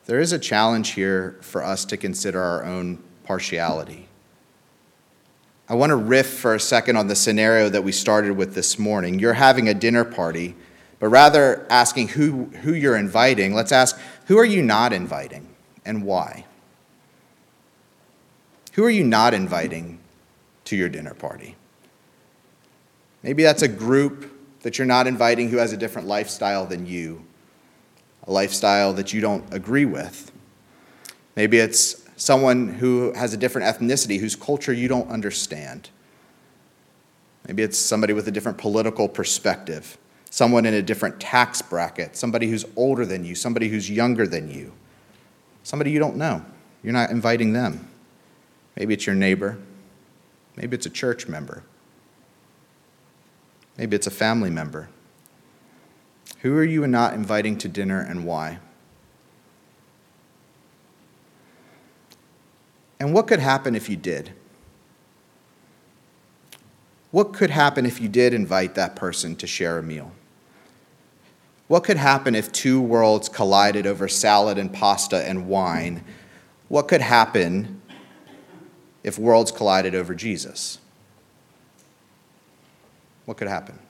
There 0.07 0.19
is 0.19 0.33
a 0.33 0.41
challenge 0.41 0.91
here 0.91 1.39
for 1.41 1.63
us 1.63 1.85
to 1.85 1.97
consider 1.97 2.43
our 2.43 2.65
own 2.65 3.01
partiality. 3.23 4.09
I 5.73 5.75
want 5.75 5.89
to 5.89 5.97
riff 5.97 6.29
for 6.29 6.55
a 6.55 6.61
second 6.61 6.97
on 6.97 7.07
the 7.07 7.17
scenario 7.17 7.71
that 7.71 7.83
we 7.83 7.93
started 7.93 8.37
with 8.37 8.55
this 8.55 8.79
morning. 8.79 9.19
You're 9.19 9.33
having 9.33 9.71
a 9.71 9.75
dinner 9.75 10.05
party 10.05 10.55
But 10.99 11.09
rather 11.09 11.67
asking 11.71 12.09
who, 12.09 12.45
who 12.61 12.75
you're 12.75 12.99
inviting, 12.99 13.55
let's 13.55 13.73
ask 13.73 13.99
who 14.27 14.37
are 14.37 14.45
you 14.45 14.61
not 14.61 14.93
inviting 14.93 15.49
and 15.83 16.05
why? 16.05 16.45
Who 18.75 18.85
are 18.85 18.91
you 18.91 19.03
not 19.03 19.33
inviting 19.33 19.99
to 20.67 20.77
your 20.77 20.91
dinner 20.91 21.15
party? 21.15 21.57
Maybe 23.23 23.43
that's 23.43 23.63
a 23.63 23.69
group 23.69 24.31
that 24.61 24.77
you're 24.77 24.87
not 24.87 25.07
inviting 25.07 25.49
who 25.49 25.57
has 25.57 25.73
a 25.73 25.79
different 25.79 26.07
lifestyle 26.07 26.67
than 26.67 26.85
you, 26.85 27.25
a 28.27 28.31
lifestyle 28.31 28.93
that 28.93 29.15
you 29.15 29.23
don't 29.23 29.55
agree 29.55 29.87
with. 29.87 30.31
Maybe 31.35 31.57
it's 31.57 32.02
someone 32.23 32.69
who 32.69 33.13
has 33.15 33.35
a 33.35 33.37
different 33.37 33.67
ethnicity, 33.67 34.21
whose 34.21 34.37
culture 34.37 34.73
you 34.73 34.87
don't 34.87 35.11
understand. 35.11 35.91
Maybe 37.49 37.65
it's 37.65 37.77
somebody 37.77 38.13
with 38.13 38.29
a 38.29 38.31
different 38.31 38.59
political 38.59 39.09
perspective, 39.09 39.99
someone 40.31 40.65
in 40.65 40.73
a 40.73 40.83
different 40.83 41.19
tax 41.21 41.61
bracket, 41.61 42.15
somebody 42.15 42.49
who's 42.49 42.65
older 42.77 43.05
than 43.05 43.25
you, 43.25 43.35
somebody 43.35 43.69
who's 43.69 43.91
younger 43.91 44.25
than 44.25 44.49
you, 44.49 44.73
somebody 45.65 45.91
you 45.91 45.99
don't 45.99 46.15
know. 46.15 46.45
You're 46.85 46.93
not 46.93 47.11
inviting 47.11 47.55
them. 47.55 47.89
Maybe 48.77 48.95
it's 48.95 49.05
your 49.05 49.17
neighbor. 49.17 49.59
Maybe 50.57 50.77
it's 50.77 50.87
a 50.87 50.91
church 50.91 51.27
member. 51.27 51.65
Maybe 53.77 53.97
it's 53.97 54.07
a 54.07 54.13
family 54.13 54.51
member. 54.51 54.89
Who 56.43 56.57
are 56.57 56.65
you 56.65 56.87
not 56.87 57.15
inviting 57.15 57.59
to 57.59 57.69
dinner 57.69 58.01
and 58.01 58.25
why? 58.25 58.61
And 63.03 63.13
what 63.13 63.27
could 63.27 63.41
happen 63.41 63.75
if 63.75 63.89
you 63.89 63.97
did? 63.97 64.31
What 67.11 67.33
could 67.33 67.51
happen 67.51 67.85
if 67.85 68.01
you 68.01 68.09
did 68.09 68.33
invite 68.33 68.77
that 68.77 68.95
person 68.95 69.35
to 69.37 69.47
share 69.49 69.77
a 69.77 69.83
meal? 69.83 70.13
What 71.67 71.83
could 71.83 71.97
happen 71.97 72.37
if 72.37 72.53
two 72.53 72.81
worlds 72.81 73.29
collided 73.29 73.89
over 73.89 74.07
salad 74.07 74.57
and 74.57 74.73
pasta 74.73 75.29
and 75.29 75.49
wine? 75.49 76.05
What 76.69 76.87
could 76.87 77.01
happen 77.01 77.83
if 79.03 79.19
worlds 79.19 79.51
collided 79.51 79.97
over 79.97 80.15
Jesus? 80.15 80.79
What 83.25 83.37
could 83.37 83.49
happen? 83.49 83.81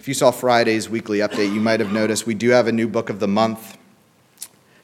If 0.00 0.08
you 0.08 0.14
saw 0.14 0.32
Friday's 0.32 0.88
weekly 0.88 1.18
update, 1.18 1.54
you 1.54 1.60
might 1.60 1.78
have 1.78 1.92
noticed 1.92 2.26
we 2.26 2.34
do 2.34 2.48
have 2.48 2.66
a 2.66 2.72
new 2.72 2.88
book 2.88 3.08
of 3.08 3.20
the 3.20 3.28
month 3.28 3.78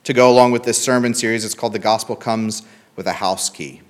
to 0.05 0.13
go 0.13 0.31
along 0.31 0.53
with 0.53 0.65
this 0.65 0.83
sermon 0.83 1.15
series. 1.15 1.45
It's 1.45 1.55
called 1.55 1.73
The 1.73 1.79
Gospel 1.79 2.15
Comes 2.15 2.63
with 2.95 3.07
a 3.07 3.15
House 3.15 3.49
Key 3.49 3.81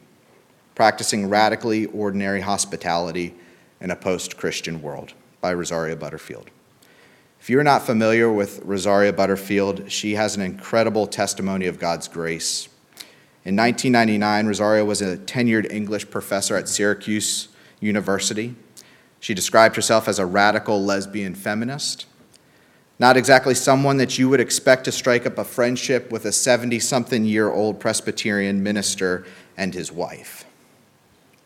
Practicing 0.77 1.29
Radically 1.29 1.87
Ordinary 1.87 2.41
Hospitality 2.41 3.35
in 3.81 3.91
a 3.91 3.97
Post 3.97 4.37
Christian 4.37 4.81
World 4.81 5.13
by 5.41 5.53
Rosaria 5.53 5.97
Butterfield. 5.97 6.51
If 7.41 7.51
you're 7.51 7.65
not 7.65 7.85
familiar 7.85 8.33
with 8.33 8.61
Rosaria 8.65 9.13
Butterfield, 9.13 9.91
she 9.91 10.15
has 10.15 10.37
an 10.37 10.43
incredible 10.43 11.09
testimony 11.09 11.67
of 11.67 11.81
God's 11.81 12.07
grace. 12.07 12.69
In 13.45 13.57
1999, 13.57 14.47
Rosaria 14.47 14.85
was 14.85 15.03
a 15.03 15.19
tenured 15.19 15.71
English 15.71 16.11
professor 16.11 16.57
at 16.57 16.69
Syracuse 16.69 17.49
University. 17.81 18.55
She 19.19 19.35
described 19.35 19.75
herself 19.75 20.07
as 20.07 20.21
a 20.21 20.27
radical 20.27 20.83
lesbian 20.83 21.35
feminist, 21.35 22.07
not 22.99 23.17
exactly 23.17 23.55
someone 23.55 23.97
that 23.97 24.19
you 24.19 24.29
would 24.29 24.41
expect 24.41 24.85
to 24.85 24.93
strike 24.93 25.27
up 25.27 25.39
a 25.39 25.45
friendship 25.45 26.11
with 26.13 26.25
a 26.25 26.33
70 26.33 26.79
something 26.79 27.25
year 27.25 27.51
old 27.51 27.81
Presbyterian 27.81 28.63
minister 28.63 29.27
and 29.57 29.75
his 29.75 29.91
wife. 29.91 30.45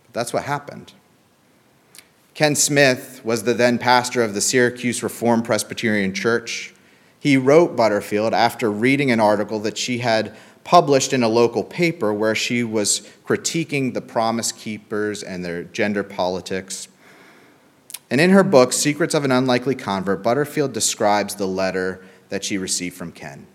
But 0.04 0.14
that's 0.14 0.32
what 0.32 0.44
happened. 0.44 0.92
Ken 2.34 2.54
Smith 2.54 3.20
was 3.24 3.42
the 3.42 3.54
then 3.54 3.78
pastor 3.78 4.22
of 4.22 4.34
the 4.34 4.40
Syracuse 4.40 5.02
Reformed 5.02 5.44
Presbyterian 5.44 6.14
Church. 6.14 6.72
He 7.18 7.36
wrote 7.36 7.74
Butterfield 7.74 8.32
after 8.32 8.70
reading 8.70 9.10
an 9.10 9.18
article 9.18 9.58
that 9.60 9.76
she 9.76 9.98
had 9.98 10.36
published 10.62 11.12
in 11.12 11.22
a 11.22 11.28
local 11.28 11.64
paper 11.64 12.12
where 12.12 12.34
she 12.34 12.62
was 12.62 13.08
critiquing 13.26 13.94
the 13.94 14.00
Promise 14.00 14.52
Keepers 14.52 15.22
and 15.22 15.44
their 15.44 15.64
gender 15.64 16.04
politics. 16.04 16.88
And 18.10 18.20
in 18.20 18.30
her 18.30 18.42
book, 18.42 18.72
Secrets 18.72 19.14
of 19.14 19.24
an 19.24 19.32
Unlikely 19.32 19.74
Convert, 19.74 20.22
Butterfield 20.22 20.72
describes 20.72 21.34
the 21.34 21.46
letter 21.46 22.02
that 22.30 22.44
she 22.44 22.56
received 22.56 22.96
from 22.96 23.12
Ken. 23.12 23.46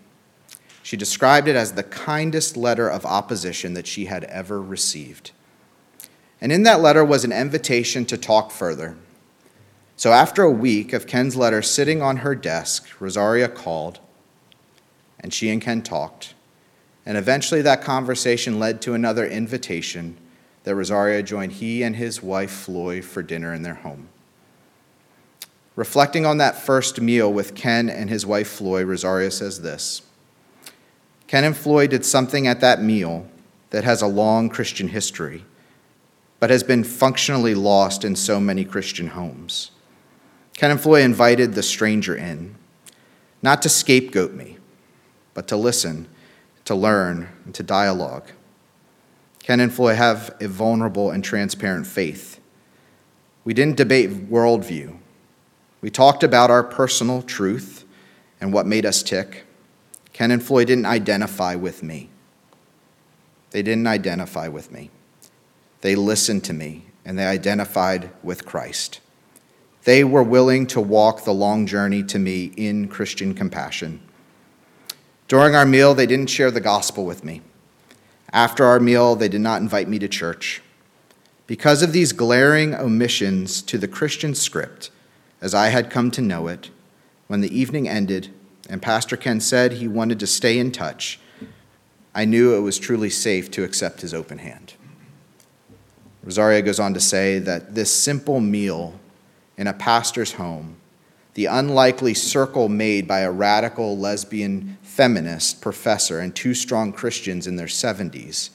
She 0.82 0.96
described 0.96 1.48
it 1.48 1.56
as 1.56 1.72
the 1.72 1.82
kindest 1.82 2.56
letter 2.56 2.88
of 2.88 3.06
opposition 3.06 3.74
that 3.74 3.86
she 3.86 4.04
had 4.04 4.24
ever 4.24 4.60
received. 4.60 5.32
And 6.40 6.52
in 6.52 6.62
that 6.64 6.80
letter 6.80 7.04
was 7.04 7.24
an 7.24 7.32
invitation 7.32 8.04
to 8.06 8.18
talk 8.18 8.50
further. 8.50 8.96
So 9.96 10.12
after 10.12 10.42
a 10.42 10.50
week 10.50 10.92
of 10.92 11.06
Ken's 11.06 11.36
letter 11.36 11.62
sitting 11.62 12.02
on 12.02 12.18
her 12.18 12.34
desk, 12.34 13.00
Rosaria 13.00 13.48
called, 13.48 13.98
and 15.18 15.32
she 15.32 15.48
and 15.48 15.62
Ken 15.62 15.82
talked. 15.82 16.34
And 17.06 17.16
eventually 17.16 17.62
that 17.62 17.82
conversation 17.82 18.58
led 18.58 18.82
to 18.82 18.94
another 18.94 19.26
invitation 19.26 20.18
that 20.64 20.74
Rosaria 20.74 21.22
joined 21.22 21.52
he 21.52 21.82
and 21.82 21.96
his 21.96 22.22
wife 22.22 22.50
Floy 22.50 23.00
for 23.00 23.22
dinner 23.22 23.54
in 23.54 23.62
their 23.62 23.74
home. 23.74 24.08
Reflecting 25.76 26.24
on 26.24 26.38
that 26.38 26.56
first 26.56 27.00
meal 27.00 27.32
with 27.32 27.54
Ken 27.54 27.90
and 27.90 28.08
his 28.08 28.24
wife 28.24 28.48
Floy, 28.48 28.84
Rosaria 28.84 29.30
says 29.30 29.62
this 29.62 30.02
Ken 31.26 31.44
and 31.44 31.56
Floy 31.56 31.86
did 31.86 32.04
something 32.04 32.46
at 32.46 32.60
that 32.60 32.82
meal 32.82 33.26
that 33.70 33.84
has 33.84 34.02
a 34.02 34.06
long 34.06 34.48
Christian 34.48 34.88
history, 34.88 35.44
but 36.38 36.50
has 36.50 36.62
been 36.62 36.84
functionally 36.84 37.54
lost 37.54 38.04
in 38.04 38.14
so 38.14 38.38
many 38.38 38.64
Christian 38.64 39.08
homes. 39.08 39.72
Ken 40.56 40.70
and 40.70 40.80
Floy 40.80 41.02
invited 41.02 41.54
the 41.54 41.62
stranger 41.62 42.14
in, 42.14 42.54
not 43.42 43.60
to 43.62 43.68
scapegoat 43.68 44.32
me, 44.32 44.58
but 45.34 45.48
to 45.48 45.56
listen 45.56 46.06
to 46.64 46.74
learn, 46.74 47.28
and 47.44 47.54
to 47.54 47.62
dialogue. 47.62 48.30
Ken 49.42 49.60
and 49.60 49.72
Floy 49.72 49.94
have 49.94 50.34
a 50.40 50.48
vulnerable 50.48 51.10
and 51.10 51.22
transparent 51.22 51.86
faith. 51.86 52.40
We 53.44 53.52
didn't 53.52 53.76
debate 53.76 54.30
worldview. 54.30 54.98
We 55.84 55.90
talked 55.90 56.22
about 56.22 56.50
our 56.50 56.62
personal 56.62 57.20
truth 57.20 57.84
and 58.40 58.54
what 58.54 58.64
made 58.64 58.86
us 58.86 59.02
tick. 59.02 59.44
Ken 60.14 60.30
and 60.30 60.42
Floy 60.42 60.64
didn't 60.64 60.86
identify 60.86 61.56
with 61.56 61.82
me. 61.82 62.08
They 63.50 63.60
didn't 63.62 63.86
identify 63.86 64.48
with 64.48 64.72
me. 64.72 64.88
They 65.82 65.94
listened 65.94 66.42
to 66.44 66.54
me 66.54 66.86
and 67.04 67.18
they 67.18 67.26
identified 67.26 68.08
with 68.22 68.46
Christ. 68.46 69.00
They 69.82 70.04
were 70.04 70.22
willing 70.22 70.66
to 70.68 70.80
walk 70.80 71.24
the 71.24 71.34
long 71.34 71.66
journey 71.66 72.02
to 72.04 72.18
me 72.18 72.54
in 72.56 72.88
Christian 72.88 73.34
compassion. 73.34 74.00
During 75.28 75.54
our 75.54 75.66
meal, 75.66 75.92
they 75.92 76.06
didn't 76.06 76.30
share 76.30 76.50
the 76.50 76.62
gospel 76.62 77.04
with 77.04 77.24
me. 77.24 77.42
After 78.32 78.64
our 78.64 78.80
meal, 78.80 79.16
they 79.16 79.28
did 79.28 79.42
not 79.42 79.60
invite 79.60 79.88
me 79.90 79.98
to 79.98 80.08
church. 80.08 80.62
Because 81.46 81.82
of 81.82 81.92
these 81.92 82.14
glaring 82.14 82.74
omissions 82.74 83.60
to 83.60 83.76
the 83.76 83.86
Christian 83.86 84.34
script, 84.34 84.90
as 85.44 85.52
I 85.52 85.68
had 85.68 85.90
come 85.90 86.10
to 86.12 86.22
know 86.22 86.48
it, 86.48 86.70
when 87.26 87.42
the 87.42 87.54
evening 87.54 87.86
ended 87.86 88.30
and 88.70 88.80
Pastor 88.80 89.14
Ken 89.14 89.40
said 89.40 89.72
he 89.72 89.86
wanted 89.86 90.18
to 90.20 90.26
stay 90.26 90.58
in 90.58 90.72
touch, 90.72 91.20
I 92.14 92.24
knew 92.24 92.54
it 92.54 92.60
was 92.60 92.78
truly 92.78 93.10
safe 93.10 93.50
to 93.50 93.62
accept 93.62 94.00
his 94.00 94.14
open 94.14 94.38
hand. 94.38 94.72
Rosaria 96.22 96.62
goes 96.62 96.80
on 96.80 96.94
to 96.94 97.00
say 97.00 97.38
that 97.40 97.74
this 97.74 97.92
simple 97.92 98.40
meal 98.40 98.98
in 99.58 99.66
a 99.66 99.74
pastor's 99.74 100.32
home, 100.32 100.76
the 101.34 101.44
unlikely 101.44 102.14
circle 102.14 102.70
made 102.70 103.06
by 103.06 103.20
a 103.20 103.30
radical 103.30 103.98
lesbian 103.98 104.78
feminist 104.80 105.60
professor 105.60 106.20
and 106.20 106.34
two 106.34 106.54
strong 106.54 106.90
Christians 106.90 107.46
in 107.46 107.56
their 107.56 107.66
70s 107.66 108.48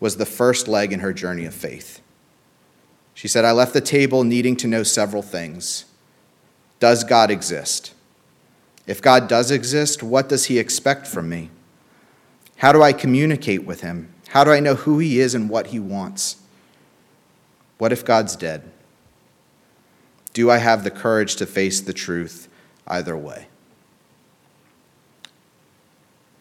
was 0.00 0.16
the 0.16 0.26
first 0.26 0.66
leg 0.66 0.92
in 0.92 0.98
her 0.98 1.12
journey 1.12 1.44
of 1.44 1.54
faith. 1.54 2.00
She 3.12 3.28
said, 3.28 3.44
I 3.44 3.52
left 3.52 3.72
the 3.72 3.80
table 3.80 4.24
needing 4.24 4.56
to 4.56 4.66
know 4.66 4.82
several 4.82 5.22
things. 5.22 5.84
Does 6.84 7.02
God 7.02 7.30
exist? 7.30 7.94
If 8.86 9.00
God 9.00 9.26
does 9.26 9.50
exist, 9.50 10.02
what 10.02 10.28
does 10.28 10.44
he 10.44 10.58
expect 10.58 11.06
from 11.06 11.30
me? 11.30 11.48
How 12.58 12.72
do 12.72 12.82
I 12.82 12.92
communicate 12.92 13.64
with 13.64 13.80
him? 13.80 14.12
How 14.28 14.44
do 14.44 14.50
I 14.50 14.60
know 14.60 14.74
who 14.74 14.98
he 14.98 15.18
is 15.18 15.34
and 15.34 15.48
what 15.48 15.68
he 15.68 15.80
wants? 15.80 16.36
What 17.78 17.90
if 17.90 18.04
God's 18.04 18.36
dead? 18.36 18.70
Do 20.34 20.50
I 20.50 20.58
have 20.58 20.84
the 20.84 20.90
courage 20.90 21.36
to 21.36 21.46
face 21.46 21.80
the 21.80 21.94
truth 21.94 22.48
either 22.86 23.16
way? 23.16 23.46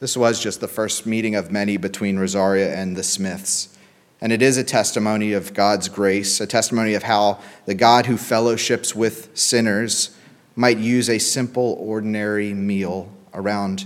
This 0.02 0.18
was 0.18 0.44
just 0.44 0.60
the 0.60 0.68
first 0.68 1.06
meeting 1.06 1.36
of 1.36 1.54
many 1.54 1.78
between 1.78 2.20
Rosaria 2.20 2.76
and 2.76 2.98
the 2.98 3.04
Smiths. 3.04 3.78
And 4.20 4.34
it 4.34 4.42
is 4.42 4.58
a 4.58 4.64
testimony 4.66 5.32
of 5.32 5.54
God's 5.54 5.88
grace, 5.88 6.42
a 6.42 6.48
testimony 6.48 6.96
of 6.96 7.04
how 7.04 7.40
the 7.66 7.76
God 7.76 8.08
who 8.08 8.18
fellowships 8.18 8.94
with 8.94 9.30
sinners 9.34 10.18
might 10.56 10.78
use 10.78 11.10
a 11.10 11.18
simple, 11.18 11.76
ordinary 11.80 12.54
meal 12.54 13.12
around 13.34 13.86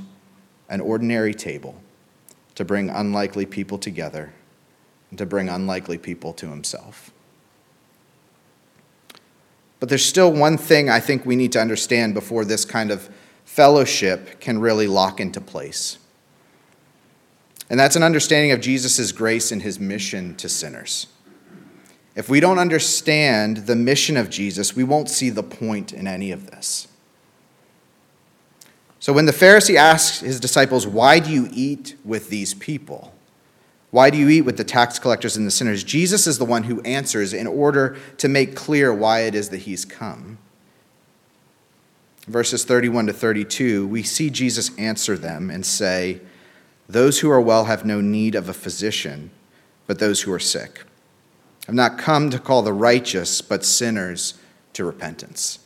an 0.70 0.82
ordinary 0.82 1.34
table 1.34 1.82
to 2.56 2.66
bring 2.66 2.90
unlikely 2.90 3.46
people 3.46 3.78
together 3.78 4.34
and 5.10 5.18
to 5.18 5.26
bring 5.26 5.48
unlikely 5.48 5.98
people 5.98 6.34
to 6.34 6.50
himself. 6.50 7.12
But 9.80 9.90
there's 9.90 10.06
still 10.06 10.32
one 10.32 10.58
thing 10.58 10.90
I 10.90 11.00
think 11.00 11.26
we 11.26 11.36
need 11.36 11.52
to 11.54 11.62
understand 11.62 12.14
before 12.14 12.44
this 12.44 12.66
kind 12.66 12.92
of 12.92 13.10
fellowship 13.46 14.40
can 14.40 14.60
really 14.60 14.88
lock 14.88 15.20
into 15.20 15.40
place. 15.40 16.00
And 17.70 17.80
that's 17.80 17.96
an 17.96 18.04
understanding 18.04 18.52
of 18.52 18.62
Jesus' 18.62 19.12
grace 19.12 19.52
and 19.52 19.62
his 19.62 19.80
mission 19.80 20.36
to 20.38 20.50
sinners. 20.50 21.08
If 22.18 22.30
we 22.30 22.40
don't 22.40 22.58
understand 22.58 23.68
the 23.68 23.76
mission 23.76 24.18
of 24.18 24.32
Jesus, 24.32 24.76
we 24.76 24.84
won't 24.84 25.08
see 25.08 25.30
the 25.30 25.44
point 25.44 25.94
in 25.94 26.08
any 26.08 26.32
of 26.32 26.50
this. 26.50 26.88
So 29.00 29.14
when 29.14 29.28
the 29.28 29.32
Pharisee 29.32 29.76
asks 29.76 30.22
his 30.22 30.40
disciples, 30.40 30.88
Why 30.88 31.20
do 31.20 31.30
you 31.30 31.48
eat 31.54 31.96
with 32.04 32.32
these 32.32 32.56
people? 32.56 33.14
Why 33.92 34.10
do 34.10 34.18
you 34.18 34.30
eat 34.30 34.42
with 34.42 34.58
the 34.58 34.64
tax 34.64 34.98
collectors 34.98 35.38
and 35.38 35.46
the 35.46 35.52
sinners? 35.52 35.84
Jesus 35.84 36.26
is 36.26 36.40
the 36.40 36.44
one 36.44 36.64
who 36.64 36.82
answers 36.82 37.36
in 37.36 37.46
order 37.46 37.96
to 38.18 38.28
make 38.28 38.56
clear 38.56 38.92
why 38.92 39.20
it 39.22 39.36
is 39.36 39.50
that 39.50 39.60
he's 39.60 39.86
come. 39.86 40.40
Verses 42.28 42.66
31 42.66 43.06
to 43.06 43.14
32, 43.14 43.88
we 43.88 44.02
see 44.02 44.32
Jesus 44.32 44.76
answer 44.80 45.20
them 45.20 45.52
and 45.52 45.64
say, 45.64 46.20
Those 46.90 47.20
who 47.20 47.30
are 47.30 47.40
well 47.40 47.66
have 47.66 47.86
no 47.86 48.02
need 48.02 48.34
of 48.34 48.50
a 48.50 48.54
physician, 48.54 49.30
but 49.86 50.00
those 50.00 50.24
who 50.24 50.34
are 50.34 50.40
sick. 50.40 50.87
I've 51.68 51.76
not 51.76 51.98
come 51.98 52.30
to 52.30 52.40
call 52.40 52.62
the 52.62 52.74
righteous, 52.74 53.42
but 53.42 53.66
sinners 53.66 54.36
to 54.74 54.86
repentance. 54.86 55.60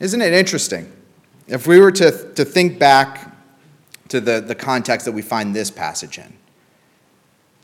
Isn't 0.00 0.22
it 0.22 0.32
interesting? 0.32 0.92
If 1.46 1.66
we 1.66 1.78
were 1.78 1.92
to, 1.92 2.32
to 2.34 2.44
think 2.44 2.78
back 2.78 3.34
to 4.08 4.20
the, 4.20 4.40
the 4.40 4.54
context 4.54 5.04
that 5.06 5.12
we 5.12 5.22
find 5.22 5.54
this 5.54 5.70
passage 5.70 6.18
in, 6.18 6.34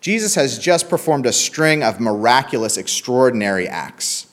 Jesus 0.01 0.35
has 0.35 0.59
just 0.59 0.90
performed 0.90 1.25
a 1.25 1.33
string 1.33 1.83
of 1.83 2.01
miraculous, 2.01 2.77
extraordinary 2.77 3.66
acts. 3.66 4.27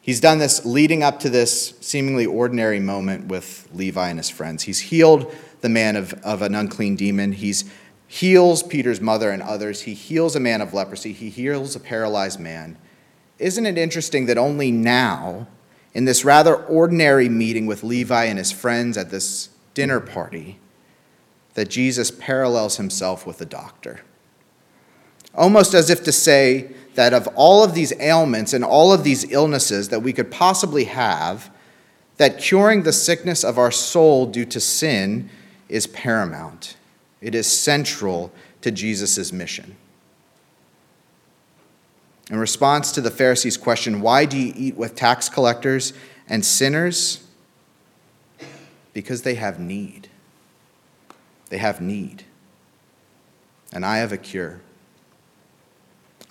He's 0.00 0.18
done 0.18 0.38
this 0.38 0.64
leading 0.64 1.04
up 1.04 1.20
to 1.20 1.30
this 1.30 1.74
seemingly 1.80 2.26
ordinary 2.26 2.80
moment 2.80 3.28
with 3.28 3.68
Levi 3.72 4.08
and 4.08 4.18
his 4.18 4.30
friends. 4.30 4.64
He's 4.64 4.80
healed 4.80 5.32
the 5.60 5.68
man 5.68 5.94
of, 5.94 6.14
of 6.24 6.42
an 6.42 6.54
unclean 6.54 6.96
demon. 6.96 7.32
He's 7.32 7.70
heals 8.12 8.64
Peter's 8.64 9.00
mother 9.00 9.30
and 9.30 9.40
others. 9.40 9.82
He 9.82 9.94
heals 9.94 10.34
a 10.34 10.40
man 10.40 10.60
of 10.60 10.74
leprosy. 10.74 11.12
He 11.12 11.30
heals 11.30 11.76
a 11.76 11.80
paralyzed 11.80 12.40
man. 12.40 12.76
Isn't 13.38 13.66
it 13.66 13.78
interesting 13.78 14.26
that 14.26 14.36
only 14.36 14.72
now, 14.72 15.46
in 15.94 16.06
this 16.06 16.24
rather 16.24 16.56
ordinary 16.56 17.28
meeting 17.28 17.66
with 17.66 17.84
Levi 17.84 18.24
and 18.24 18.36
his 18.36 18.50
friends 18.50 18.98
at 18.98 19.12
this 19.12 19.50
dinner 19.74 20.00
party, 20.00 20.58
that 21.54 21.70
Jesus 21.70 22.10
parallels 22.10 22.78
himself 22.78 23.28
with 23.28 23.40
a 23.40 23.46
doctor? 23.46 24.00
Almost 25.32 25.72
as 25.72 25.88
if 25.88 26.02
to 26.02 26.10
say 26.10 26.72
that 26.96 27.14
of 27.14 27.28
all 27.36 27.62
of 27.62 27.74
these 27.74 27.92
ailments 28.00 28.52
and 28.52 28.64
all 28.64 28.92
of 28.92 29.04
these 29.04 29.30
illnesses 29.30 29.88
that 29.90 30.02
we 30.02 30.12
could 30.12 30.32
possibly 30.32 30.84
have, 30.84 31.48
that 32.16 32.38
curing 32.38 32.82
the 32.82 32.92
sickness 32.92 33.44
of 33.44 33.56
our 33.56 33.70
soul 33.70 34.26
due 34.26 34.46
to 34.46 34.58
sin 34.58 35.30
is 35.68 35.86
paramount 35.86 36.74
it 37.20 37.34
is 37.34 37.46
central 37.46 38.32
to 38.62 38.70
Jesus' 38.70 39.32
mission. 39.32 39.76
In 42.30 42.38
response 42.38 42.92
to 42.92 43.00
the 43.00 43.10
Pharisees' 43.10 43.56
question, 43.56 44.00
Why 44.00 44.24
do 44.24 44.38
you 44.38 44.52
eat 44.56 44.76
with 44.76 44.94
tax 44.94 45.28
collectors 45.28 45.92
and 46.28 46.44
sinners? 46.44 47.26
Because 48.92 49.22
they 49.22 49.34
have 49.34 49.58
need. 49.58 50.08
They 51.48 51.58
have 51.58 51.80
need. 51.80 52.24
And 53.72 53.84
I 53.84 53.98
have 53.98 54.12
a 54.12 54.16
cure. 54.16 54.60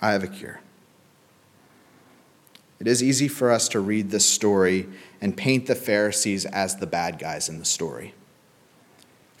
I 0.00 0.12
have 0.12 0.24
a 0.24 0.28
cure. 0.28 0.60
It 2.78 2.86
is 2.86 3.02
easy 3.02 3.28
for 3.28 3.50
us 3.50 3.68
to 3.68 3.80
read 3.80 4.10
this 4.10 4.24
story 4.24 4.88
and 5.20 5.36
paint 5.36 5.66
the 5.66 5.74
Pharisees 5.74 6.46
as 6.46 6.76
the 6.76 6.86
bad 6.86 7.18
guys 7.18 7.50
in 7.50 7.58
the 7.58 7.66
story 7.66 8.14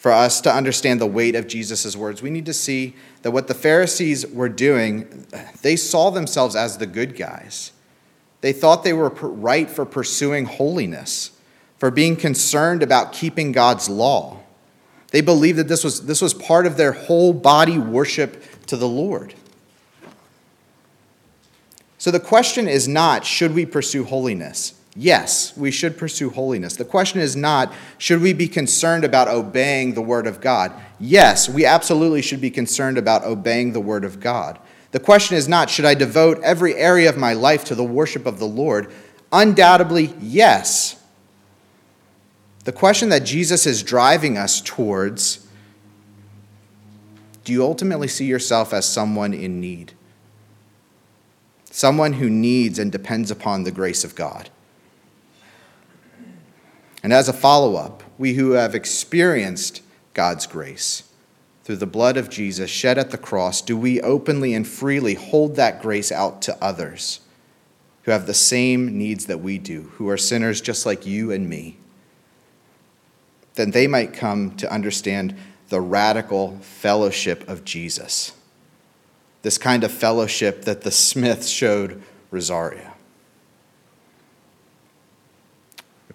for 0.00 0.10
us 0.10 0.40
to 0.40 0.50
understand 0.50 0.98
the 0.98 1.06
weight 1.06 1.34
of 1.34 1.46
Jesus' 1.46 1.94
words, 1.94 2.22
we 2.22 2.30
need 2.30 2.46
to 2.46 2.54
see 2.54 2.94
that 3.20 3.32
what 3.32 3.48
the 3.48 3.54
Pharisees 3.54 4.26
were 4.26 4.48
doing, 4.48 5.26
they 5.60 5.76
saw 5.76 6.08
themselves 6.08 6.56
as 6.56 6.78
the 6.78 6.86
good 6.86 7.18
guys. 7.18 7.72
They 8.40 8.54
thought 8.54 8.82
they 8.82 8.94
were 8.94 9.10
right 9.10 9.68
for 9.68 9.84
pursuing 9.84 10.46
holiness, 10.46 11.32
for 11.76 11.90
being 11.90 12.16
concerned 12.16 12.82
about 12.82 13.12
keeping 13.12 13.52
God's 13.52 13.90
law. 13.90 14.38
They 15.08 15.20
believed 15.20 15.58
that 15.58 15.68
this 15.68 15.84
was, 15.84 16.06
this 16.06 16.22
was 16.22 16.32
part 16.32 16.64
of 16.64 16.78
their 16.78 16.92
whole 16.92 17.34
body 17.34 17.76
worship 17.76 18.42
to 18.68 18.78
the 18.78 18.88
Lord. 18.88 19.34
So 21.98 22.10
the 22.10 22.20
question 22.20 22.68
is 22.68 22.88
not, 22.88 23.26
should 23.26 23.54
we 23.54 23.66
pursue 23.66 24.04
holiness? 24.04 24.79
Yes, 24.96 25.56
we 25.56 25.70
should 25.70 25.96
pursue 25.96 26.30
holiness. 26.30 26.76
The 26.76 26.84
question 26.84 27.20
is 27.20 27.36
not, 27.36 27.72
should 27.98 28.20
we 28.20 28.32
be 28.32 28.48
concerned 28.48 29.04
about 29.04 29.28
obeying 29.28 29.94
the 29.94 30.02
Word 30.02 30.26
of 30.26 30.40
God? 30.40 30.72
Yes, 30.98 31.48
we 31.48 31.64
absolutely 31.64 32.22
should 32.22 32.40
be 32.40 32.50
concerned 32.50 32.98
about 32.98 33.24
obeying 33.24 33.72
the 33.72 33.80
Word 33.80 34.04
of 34.04 34.18
God. 34.18 34.58
The 34.90 34.98
question 34.98 35.36
is 35.36 35.48
not, 35.48 35.70
should 35.70 35.84
I 35.84 35.94
devote 35.94 36.40
every 36.42 36.74
area 36.74 37.08
of 37.08 37.16
my 37.16 37.34
life 37.34 37.64
to 37.66 37.76
the 37.76 37.84
worship 37.84 38.26
of 38.26 38.40
the 38.40 38.46
Lord? 38.46 38.92
Undoubtedly, 39.32 40.12
yes. 40.20 41.00
The 42.64 42.72
question 42.72 43.10
that 43.10 43.24
Jesus 43.24 43.66
is 43.66 43.84
driving 43.84 44.36
us 44.36 44.60
towards 44.60 45.46
do 47.42 47.54
you 47.54 47.64
ultimately 47.64 48.06
see 48.06 48.26
yourself 48.26 48.72
as 48.74 48.86
someone 48.86 49.32
in 49.32 49.60
need? 49.60 49.94
Someone 51.64 52.12
who 52.12 52.28
needs 52.28 52.78
and 52.78 52.92
depends 52.92 53.30
upon 53.30 53.64
the 53.64 53.70
grace 53.70 54.04
of 54.04 54.14
God. 54.14 54.50
And 57.02 57.12
as 57.12 57.28
a 57.28 57.32
follow 57.32 57.76
up, 57.76 58.02
we 58.18 58.34
who 58.34 58.52
have 58.52 58.74
experienced 58.74 59.82
God's 60.12 60.46
grace 60.46 61.04
through 61.64 61.76
the 61.76 61.86
blood 61.86 62.16
of 62.16 62.28
Jesus 62.28 62.70
shed 62.70 62.98
at 62.98 63.10
the 63.10 63.18
cross, 63.18 63.62
do 63.62 63.76
we 63.76 64.00
openly 64.00 64.54
and 64.54 64.66
freely 64.66 65.14
hold 65.14 65.56
that 65.56 65.80
grace 65.80 66.10
out 66.10 66.42
to 66.42 66.62
others 66.62 67.20
who 68.02 68.10
have 68.10 68.26
the 68.26 68.34
same 68.34 68.98
needs 68.98 69.26
that 69.26 69.40
we 69.40 69.58
do, 69.58 69.92
who 69.94 70.08
are 70.08 70.16
sinners 70.16 70.60
just 70.60 70.84
like 70.84 71.06
you 71.06 71.30
and 71.30 71.48
me? 71.48 71.76
Then 73.54 73.70
they 73.70 73.86
might 73.86 74.12
come 74.12 74.56
to 74.56 74.72
understand 74.72 75.36
the 75.68 75.80
radical 75.80 76.58
fellowship 76.60 77.48
of 77.48 77.64
Jesus, 77.64 78.32
this 79.42 79.58
kind 79.58 79.84
of 79.84 79.92
fellowship 79.92 80.64
that 80.64 80.82
the 80.82 80.90
Smith 80.90 81.46
showed 81.46 82.02
Rosaria. 82.30 82.89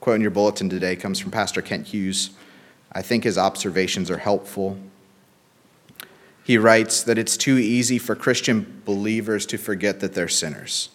Quote 0.05 0.17
in 0.17 0.21
your 0.21 0.29
bulletin 0.29 0.69
today 0.69 0.95
comes 0.95 1.17
from 1.17 1.31
Pastor 1.31 1.63
Kent 1.63 1.87
Hughes. 1.87 2.29
I 2.91 3.01
think 3.01 3.23
his 3.23 3.39
observations 3.39 4.11
are 4.11 4.19
helpful. 4.19 4.77
He 6.43 6.59
writes 6.59 7.01
that 7.01 7.17
it's 7.17 7.35
too 7.35 7.57
easy 7.57 7.97
for 7.97 8.15
Christian 8.15 8.83
believers 8.85 9.47
to 9.47 9.57
forget 9.57 10.01
that 10.01 10.13
they're 10.13 10.27
sinners. 10.27 10.89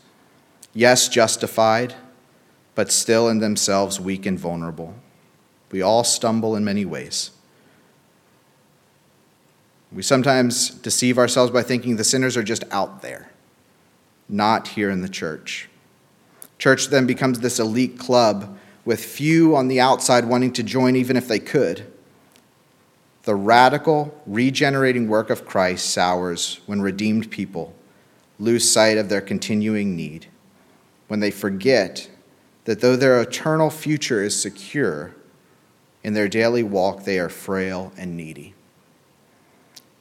Yes, 0.73 1.09
justified, 1.09 1.97
but 2.77 2.93
still 2.93 3.29
in 3.29 3.41
themselves 3.41 3.99
weak 3.99 4.27
and 4.27 4.39
vulnerable. 4.39 4.95
We 5.73 5.83
all 5.83 6.05
stumble 6.05 6.55
in 6.55 6.65
many 6.65 6.85
ways. 6.85 7.33
We 9.91 10.03
sometimes 10.03 10.71
deceive 10.71 11.19
ourselves 11.19 11.51
by 11.51 11.65
thinking 11.65 11.97
the 11.97 12.05
sinners 12.05 12.37
are 12.37 12.45
just 12.45 12.63
out 12.71 13.03
there, 13.03 13.33
not 14.29 14.69
here 14.69 14.89
in 14.89 15.03
the 15.03 15.09
church. 15.09 15.69
Church 16.61 16.91
then 16.91 17.09
becomes 17.09 17.41
this 17.41 17.59
elite 17.59 17.99
club 17.99 18.57
with 18.91 19.05
few 19.05 19.55
on 19.55 19.69
the 19.69 19.79
outside 19.79 20.25
wanting 20.25 20.53
to 20.53 20.65
join 20.65 20.97
even 20.97 21.17
if 21.17 21.29
they 21.29 21.39
could. 21.39 21.87
The 23.23 23.37
radical, 23.37 24.21
regenerating 24.27 25.07
work 25.07 25.31
of 25.31 25.47
Christ 25.47 25.91
sours 25.91 26.59
when 26.67 26.83
redeemed 26.83 27.31
people 27.31 27.73
lose 28.41 28.69
sight 28.69 28.99
of 28.99 29.09
their 29.09 29.21
continuing 29.21 29.95
need, 29.95 30.27
when 31.07 31.21
they 31.21 31.31
forget 31.31 32.11
that 32.65 32.81
though 32.81 32.97
their 32.97 33.21
eternal 33.21 33.71
future 33.71 34.25
is 34.25 34.35
secure, 34.35 35.15
in 36.03 36.15
their 36.15 36.27
daily 36.27 36.65
walk 36.65 37.05
they 37.05 37.21
are 37.21 37.29
frail 37.29 37.93
and 37.97 38.17
needy. 38.17 38.55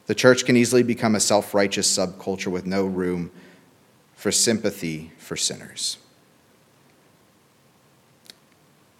The 0.06 0.16
church 0.16 0.44
can 0.44 0.56
easily 0.56 0.82
become 0.82 1.14
a 1.14 1.20
self 1.20 1.54
righteous 1.54 1.96
subculture 1.96 2.48
with 2.48 2.66
no 2.66 2.86
room 2.86 3.30
for 4.16 4.32
sympathy 4.32 5.12
for 5.16 5.36
sinners. 5.36 5.98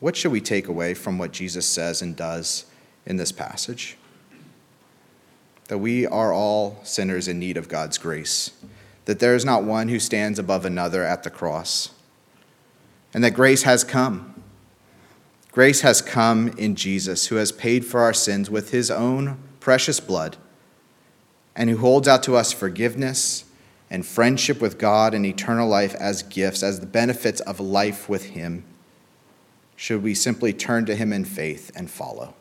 What 0.00 0.16
should 0.16 0.32
we 0.32 0.40
take 0.40 0.66
away 0.66 0.94
from 0.94 1.18
what 1.18 1.30
Jesus 1.30 1.66
says 1.66 2.02
and 2.02 2.16
does 2.16 2.64
in 3.06 3.16
this 3.16 3.32
passage? 3.32 3.96
That 5.68 5.78
we 5.78 6.06
are 6.06 6.32
all 6.32 6.80
sinners 6.82 7.28
in 7.28 7.38
need 7.38 7.56
of 7.56 7.68
God's 7.68 7.98
grace, 7.98 8.50
that 9.04 9.20
there 9.20 9.34
is 9.34 9.44
not 9.44 9.62
one 9.62 9.88
who 9.88 10.00
stands 10.00 10.38
above 10.38 10.64
another 10.64 11.04
at 11.04 11.22
the 11.22 11.30
cross, 11.30 11.90
and 13.12 13.22
that 13.22 13.32
grace 13.32 13.62
has 13.64 13.84
come. 13.84 14.42
Grace 15.52 15.82
has 15.82 16.00
come 16.00 16.48
in 16.56 16.76
Jesus, 16.76 17.26
who 17.26 17.36
has 17.36 17.52
paid 17.52 17.84
for 17.84 18.00
our 18.00 18.14
sins 18.14 18.48
with 18.50 18.70
his 18.70 18.90
own 18.90 19.38
precious 19.60 20.00
blood, 20.00 20.38
and 21.54 21.68
who 21.68 21.76
holds 21.76 22.08
out 22.08 22.22
to 22.22 22.36
us 22.36 22.52
forgiveness 22.52 23.44
and 23.90 24.06
friendship 24.06 24.60
with 24.60 24.78
God 24.78 25.12
and 25.12 25.26
eternal 25.26 25.68
life 25.68 25.94
as 25.96 26.22
gifts, 26.22 26.62
as 26.62 26.80
the 26.80 26.86
benefits 26.86 27.40
of 27.42 27.58
life 27.58 28.08
with 28.08 28.26
Him, 28.26 28.64
should 29.80 30.02
we 30.02 30.14
simply 30.14 30.52
turn 30.52 30.84
to 30.84 30.94
Him 30.94 31.10
in 31.10 31.24
faith 31.24 31.72
and 31.74 31.90
follow. 31.90 32.34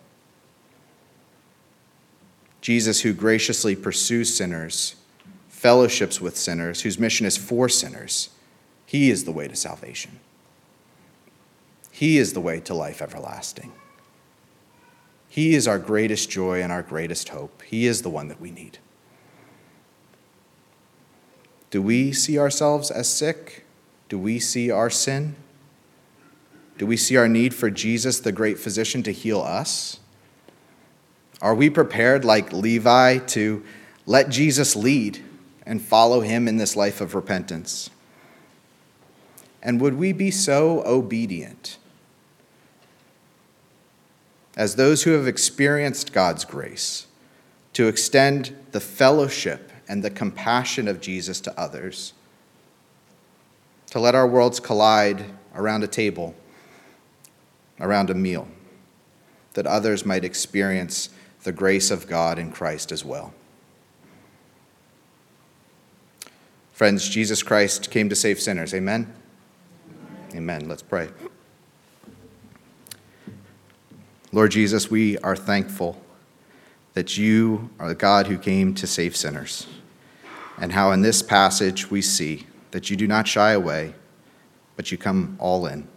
Jesus, 2.59 2.99
who 2.99 3.13
graciously 3.13 3.77
pursues 3.77 4.35
sinners, 4.35 4.97
fellowships 5.47 6.19
with 6.19 6.35
sinners, 6.35 6.81
whose 6.81 6.99
mission 6.99 7.25
is 7.25 7.37
for 7.37 7.69
sinners, 7.69 8.31
He 8.85 9.09
is 9.09 9.23
the 9.23 9.31
way 9.31 9.47
to 9.47 9.55
salvation. 9.55 10.19
He 11.93 12.17
is 12.17 12.33
the 12.33 12.41
way 12.41 12.59
to 12.59 12.73
life 12.73 13.01
everlasting. 13.01 13.71
He 15.29 15.55
is 15.55 15.65
our 15.65 15.79
greatest 15.79 16.29
joy 16.29 16.61
and 16.61 16.73
our 16.73 16.83
greatest 16.83 17.29
hope. 17.29 17.61
He 17.61 17.87
is 17.87 18.01
the 18.01 18.09
one 18.09 18.27
that 18.27 18.41
we 18.41 18.51
need. 18.51 18.79
Do 21.71 21.81
we 21.81 22.11
see 22.11 22.37
ourselves 22.37 22.91
as 22.91 23.07
sick? 23.07 23.63
Do 24.09 24.19
we 24.19 24.39
see 24.39 24.69
our 24.69 24.89
sin? 24.89 25.37
Do 26.79 26.85
we 26.85 26.95
see 26.95 27.17
our 27.17 27.27
need 27.27 27.53
for 27.53 27.69
Jesus, 27.69 28.21
the 28.21 28.31
great 28.31 28.57
physician, 28.57 29.03
to 29.03 29.11
heal 29.11 29.41
us? 29.41 29.99
Are 31.41 31.53
we 31.53 31.69
prepared, 31.69 32.23
like 32.23 32.53
Levi, 32.53 33.17
to 33.17 33.65
let 34.05 34.29
Jesus 34.29 34.77
lead 34.77 35.21
and 35.65 35.81
follow 35.81 36.21
him 36.21 36.47
in 36.47 36.55
this 36.55 36.77
life 36.77 37.01
of 37.01 37.15
repentance? 37.15 37.89
And 39.61 39.81
would 39.81 39.95
we 39.95 40.13
be 40.13 40.31
so 40.31 40.81
obedient 40.85 41.77
as 44.55 44.75
those 44.75 45.03
who 45.03 45.11
have 45.11 45.27
experienced 45.27 46.13
God's 46.13 46.45
grace 46.45 47.07
to 47.73 47.89
extend 47.89 48.55
the 48.71 48.79
fellowship 48.79 49.73
and 49.89 50.01
the 50.01 50.09
compassion 50.09 50.87
of 50.87 51.01
Jesus 51.01 51.41
to 51.41 51.59
others, 51.59 52.13
to 53.87 53.99
let 53.99 54.15
our 54.15 54.27
worlds 54.27 54.61
collide 54.61 55.25
around 55.53 55.83
a 55.83 55.87
table, 55.87 56.35
around 57.79 58.09
a 58.09 58.13
meal, 58.13 58.47
that 59.53 59.65
others 59.65 60.05
might 60.05 60.23
experience 60.23 61.09
the 61.43 61.51
grace 61.51 61.91
of 61.91 62.07
God 62.07 62.37
in 62.37 62.51
Christ 62.51 62.91
as 62.91 63.05
well. 63.05 63.33
Friends, 66.73 67.09
Jesus 67.09 67.43
Christ 67.43 67.91
came 67.91 68.07
to 68.09 68.15
save 68.15 68.39
sinners. 68.39 68.73
Amen? 68.73 69.13
Amen. 70.31 70.37
Amen. 70.37 70.69
Let's 70.69 70.81
pray. 70.81 71.09
Lord 74.31 74.51
Jesus, 74.51 74.91
we 74.91 75.17
are 75.19 75.35
thankful 75.35 75.99
that 76.93 77.17
you 77.17 77.69
are 77.79 77.87
the 77.87 77.95
God 77.95 78.27
who 78.27 78.37
came 78.37 78.73
to 78.75 78.85
save 78.85 79.15
sinners, 79.15 79.67
and 80.59 80.73
how 80.73 80.91
in 80.91 81.01
this 81.01 81.21
passage 81.21 81.89
we 81.89 82.01
see 82.01 82.45
that 82.71 82.89
you 82.89 82.95
do 82.95 83.07
not 83.07 83.27
shy 83.27 83.51
away, 83.51 83.93
but 84.75 84.91
you 84.91 84.97
come 84.97 85.35
all 85.39 85.65
in. 85.65 85.87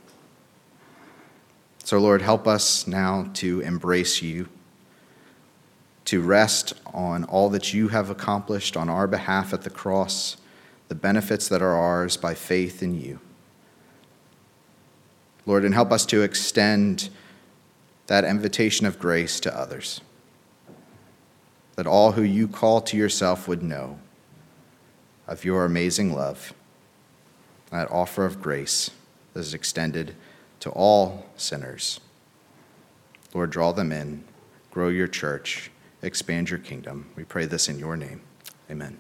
So, 1.85 1.99
Lord, 1.99 2.23
help 2.23 2.47
us 2.47 2.87
now 2.87 3.29
to 3.35 3.61
embrace 3.61 4.23
you, 4.23 4.49
to 6.05 6.23
rest 6.23 6.75
on 6.87 7.25
all 7.25 7.49
that 7.51 7.75
you 7.75 7.89
have 7.89 8.09
accomplished 8.09 8.77
on 8.77 8.89
our 8.89 9.09
behalf 9.09 9.53
at 9.53 9.63
the 9.63 9.71
cross, 9.71 10.37
the 10.89 10.95
benefits 10.95 11.49
that 11.49 11.61
are 11.61 11.75
ours 11.75 12.17
by 12.17 12.35
faith 12.35 12.83
in 12.83 13.01
you. 13.01 13.19
Lord, 15.45 15.65
and 15.65 15.75
help 15.75 15.91
us 15.91 16.07
to 16.07 16.23
extend 16.23 17.11
that 18.07 18.25
invitation 18.25 18.87
of 18.87 19.01
grace 19.01 19.41
to 19.41 19.57
others, 19.57 20.01
that 21.75 21.87
all 21.87 22.13
who 22.13 22.23
you 22.23 22.47
call 22.47 22.81
to 22.83 22.97
yourself 22.97 23.49
would 23.49 23.63
know 23.63 23.99
of 25.27 25.45
your 25.45 25.65
amazing 25.65 26.15
love, 26.15 26.53
that 27.71 27.91
offer 27.91 28.25
of 28.25 28.41
grace 28.41 28.91
that 29.35 29.41
is 29.41 29.53
extended 29.53 30.15
to 30.63 30.71
all 30.71 31.27
sinners. 31.37 31.99
Lord, 33.35 33.51
draw 33.51 33.73
them 33.73 33.91
in, 33.91 34.23
grow 34.71 34.89
your 34.89 35.09
church, 35.09 35.73
expand 36.03 36.51
your 36.51 36.61
kingdom. 36.61 37.11
We 37.17 37.25
pray 37.25 37.47
this 37.47 37.69
in 37.69 37.81
your 37.81 37.97
name. 37.97 38.21
Amen. 38.71 38.97